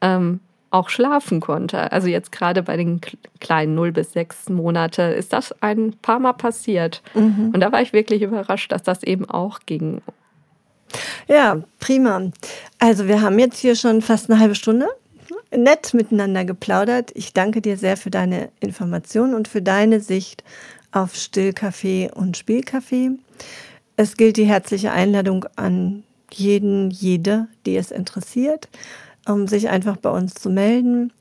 ähm, 0.00 0.40
auch 0.70 0.88
schlafen 0.88 1.40
konnte. 1.40 1.92
Also 1.92 2.08
jetzt 2.08 2.32
gerade 2.32 2.62
bei 2.62 2.76
den 2.76 3.00
kleinen 3.40 3.74
0 3.74 3.92
bis 3.92 4.12
6 4.12 4.48
Monate 4.48 5.02
ist 5.02 5.32
das 5.32 5.54
ein 5.62 5.94
paar 6.02 6.18
Mal 6.18 6.32
passiert. 6.32 7.02
Mhm. 7.14 7.50
Und 7.54 7.60
da 7.60 7.72
war 7.72 7.82
ich 7.82 7.92
wirklich 7.92 8.22
überrascht, 8.22 8.72
dass 8.72 8.82
das 8.82 9.02
eben 9.02 9.28
auch 9.28 9.60
ging. 9.66 10.02
Ja, 11.28 11.62
prima. 11.78 12.30
Also 12.78 13.08
wir 13.08 13.22
haben 13.22 13.38
jetzt 13.38 13.58
hier 13.58 13.76
schon 13.76 14.02
fast 14.02 14.30
eine 14.30 14.38
halbe 14.40 14.54
Stunde 14.54 14.88
nett 15.54 15.94
miteinander 15.94 16.44
geplaudert. 16.44 17.10
Ich 17.14 17.32
danke 17.32 17.60
dir 17.60 17.76
sehr 17.76 17.96
für 17.96 18.10
deine 18.10 18.50
Informationen 18.60 19.34
und 19.34 19.48
für 19.48 19.62
deine 19.62 20.00
Sicht 20.00 20.44
auf 20.92 21.14
Stillcafé 21.14 22.12
und 22.12 22.36
Spielcafé. 22.36 23.12
Es 23.96 24.16
gilt 24.16 24.36
die 24.36 24.44
herzliche 24.44 24.92
Einladung 24.92 25.46
an 25.56 26.02
jeden, 26.32 26.90
jede, 26.90 27.48
die 27.64 27.76
es 27.76 27.90
interessiert 27.90 28.68
um 29.26 29.46
sich 29.46 29.68
einfach 29.68 29.96
bei 29.96 30.10
uns 30.10 30.34
zu 30.34 30.50
melden. 30.50 31.12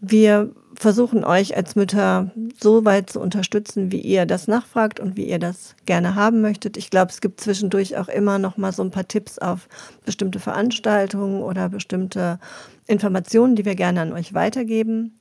Wir 0.00 0.50
versuchen 0.74 1.24
euch 1.24 1.56
als 1.56 1.76
Mütter 1.76 2.30
so 2.60 2.84
weit 2.84 3.10
zu 3.10 3.20
unterstützen, 3.20 3.92
wie 3.92 4.00
ihr 4.00 4.26
das 4.26 4.48
nachfragt 4.48 5.00
und 5.00 5.16
wie 5.16 5.28
ihr 5.28 5.38
das 5.38 5.76
gerne 5.86 6.14
haben 6.14 6.40
möchtet. 6.40 6.76
Ich 6.76 6.90
glaube, 6.90 7.12
es 7.12 7.20
gibt 7.20 7.40
zwischendurch 7.40 7.96
auch 7.96 8.08
immer 8.08 8.38
noch 8.38 8.56
mal 8.56 8.72
so 8.72 8.82
ein 8.82 8.90
paar 8.90 9.06
Tipps 9.06 9.38
auf 9.38 9.68
bestimmte 10.04 10.40
Veranstaltungen 10.40 11.42
oder 11.42 11.68
bestimmte 11.68 12.38
Informationen, 12.86 13.54
die 13.54 13.64
wir 13.64 13.74
gerne 13.74 14.00
an 14.00 14.12
euch 14.12 14.34
weitergeben. 14.34 15.18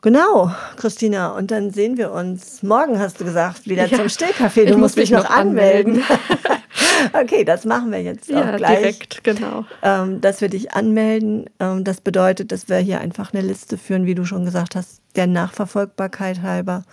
Genau, 0.00 0.52
Christina. 0.76 1.36
Und 1.36 1.50
dann 1.50 1.70
sehen 1.70 1.96
wir 1.96 2.12
uns 2.12 2.62
morgen, 2.62 2.98
hast 2.98 3.20
du 3.20 3.24
gesagt, 3.24 3.66
wieder 3.66 3.86
ja, 3.86 3.96
zum 3.96 4.06
Stillcafé. 4.06 4.66
Du 4.66 4.78
musst 4.78 4.96
dich 4.96 5.10
noch 5.10 5.28
anmelden. 5.28 6.02
okay, 7.12 7.44
das 7.44 7.64
machen 7.64 7.92
wir 7.92 8.02
jetzt 8.02 8.28
ja, 8.28 8.52
auch 8.52 8.56
gleich. 8.56 8.78
direkt, 8.78 9.24
genau. 9.24 9.64
Ähm, 9.82 10.20
dass 10.20 10.40
wir 10.40 10.48
dich 10.48 10.72
anmelden. 10.72 11.46
Ähm, 11.60 11.84
das 11.84 12.00
bedeutet, 12.00 12.52
dass 12.52 12.68
wir 12.68 12.78
hier 12.78 13.00
einfach 13.00 13.32
eine 13.32 13.42
Liste 13.42 13.78
führen, 13.78 14.06
wie 14.06 14.14
du 14.14 14.24
schon 14.24 14.44
gesagt 14.44 14.76
hast, 14.76 15.00
der 15.16 15.26
Nachverfolgbarkeit 15.26 16.42
halber. 16.42 16.84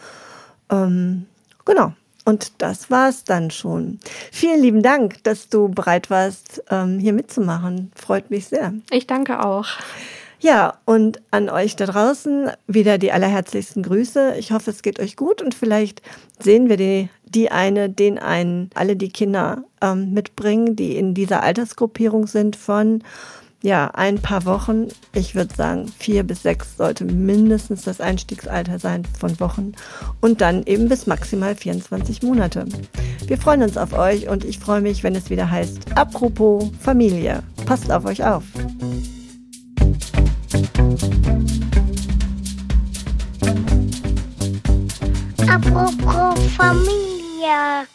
Ähm, 0.70 1.26
genau. 1.65 1.94
Und 2.26 2.54
das 2.58 2.89
war's 2.89 3.24
dann 3.24 3.52
schon. 3.52 4.00
Vielen 4.32 4.60
lieben 4.60 4.82
Dank, 4.82 5.24
dass 5.24 5.48
du 5.50 5.70
bereit 5.70 6.10
warst, 6.10 6.63
ähm, 6.72 6.98
hier 6.98 7.13
mitzumachen. 7.13 7.91
Freut 7.96 8.32
mich 8.32 8.48
sehr. 8.48 8.74
Ich 8.89 9.06
danke 9.06 9.46
auch. 9.46 9.68
Ja, 10.45 10.75
und 10.86 11.23
an 11.31 11.49
euch 11.49 11.75
da 11.75 11.88
draußen 11.88 12.51
wieder 12.67 12.99
die 12.99 13.12
allerherzlichsten 13.12 13.81
Grüße. 13.81 14.36
Ich 14.38 14.51
hoffe, 14.51 14.69
es 14.69 14.84
geht 14.84 14.99
euch 14.99 15.15
gut 15.15 15.41
und 15.41 15.55
vielleicht 15.55 16.03
sehen 16.39 16.69
wir 16.69 16.77
die, 16.77 17.10
die 17.25 17.49
eine, 17.49 17.89
den 17.89 18.19
einen, 18.19 18.69
alle 18.75 18.95
die 18.95 19.10
Kinder 19.10 19.63
ähm, 19.81 20.13
mitbringen, 20.13 20.75
die 20.75 20.97
in 20.97 21.15
dieser 21.15 21.41
Altersgruppierung 21.41 22.27
sind 22.27 22.55
von 22.55 23.01
ja, 23.63 23.89
ein 23.95 24.19
paar 24.21 24.45
Wochen. 24.45 24.89
Ich 25.13 25.34
würde 25.34 25.55
sagen, 25.55 25.91
vier 25.97 26.21
bis 26.21 26.43
sechs 26.43 26.77
sollte 26.77 27.05
mindestens 27.05 27.81
das 27.81 27.99
Einstiegsalter 27.99 28.77
sein 28.77 29.01
von 29.19 29.39
Wochen 29.39 29.71
und 30.21 30.41
dann 30.41 30.62
eben 30.67 30.88
bis 30.88 31.08
maximal 31.08 31.55
24 31.55 32.21
Monate. 32.21 32.65
Wir 33.25 33.39
freuen 33.39 33.63
uns 33.63 33.77
auf 33.77 33.93
euch 33.93 34.29
und 34.29 34.45
ich 34.45 34.60
freue 34.60 34.81
mich, 34.81 35.01
wenn 35.01 35.15
es 35.15 35.31
wieder 35.31 35.49
heißt, 35.49 35.97
apropos 35.97 36.69
Familie. 36.79 37.41
Passt 37.65 37.91
auf 37.91 38.05
euch 38.05 38.23
auf. 38.23 38.43
Apropos 45.47 46.35
Familie. 46.57 47.94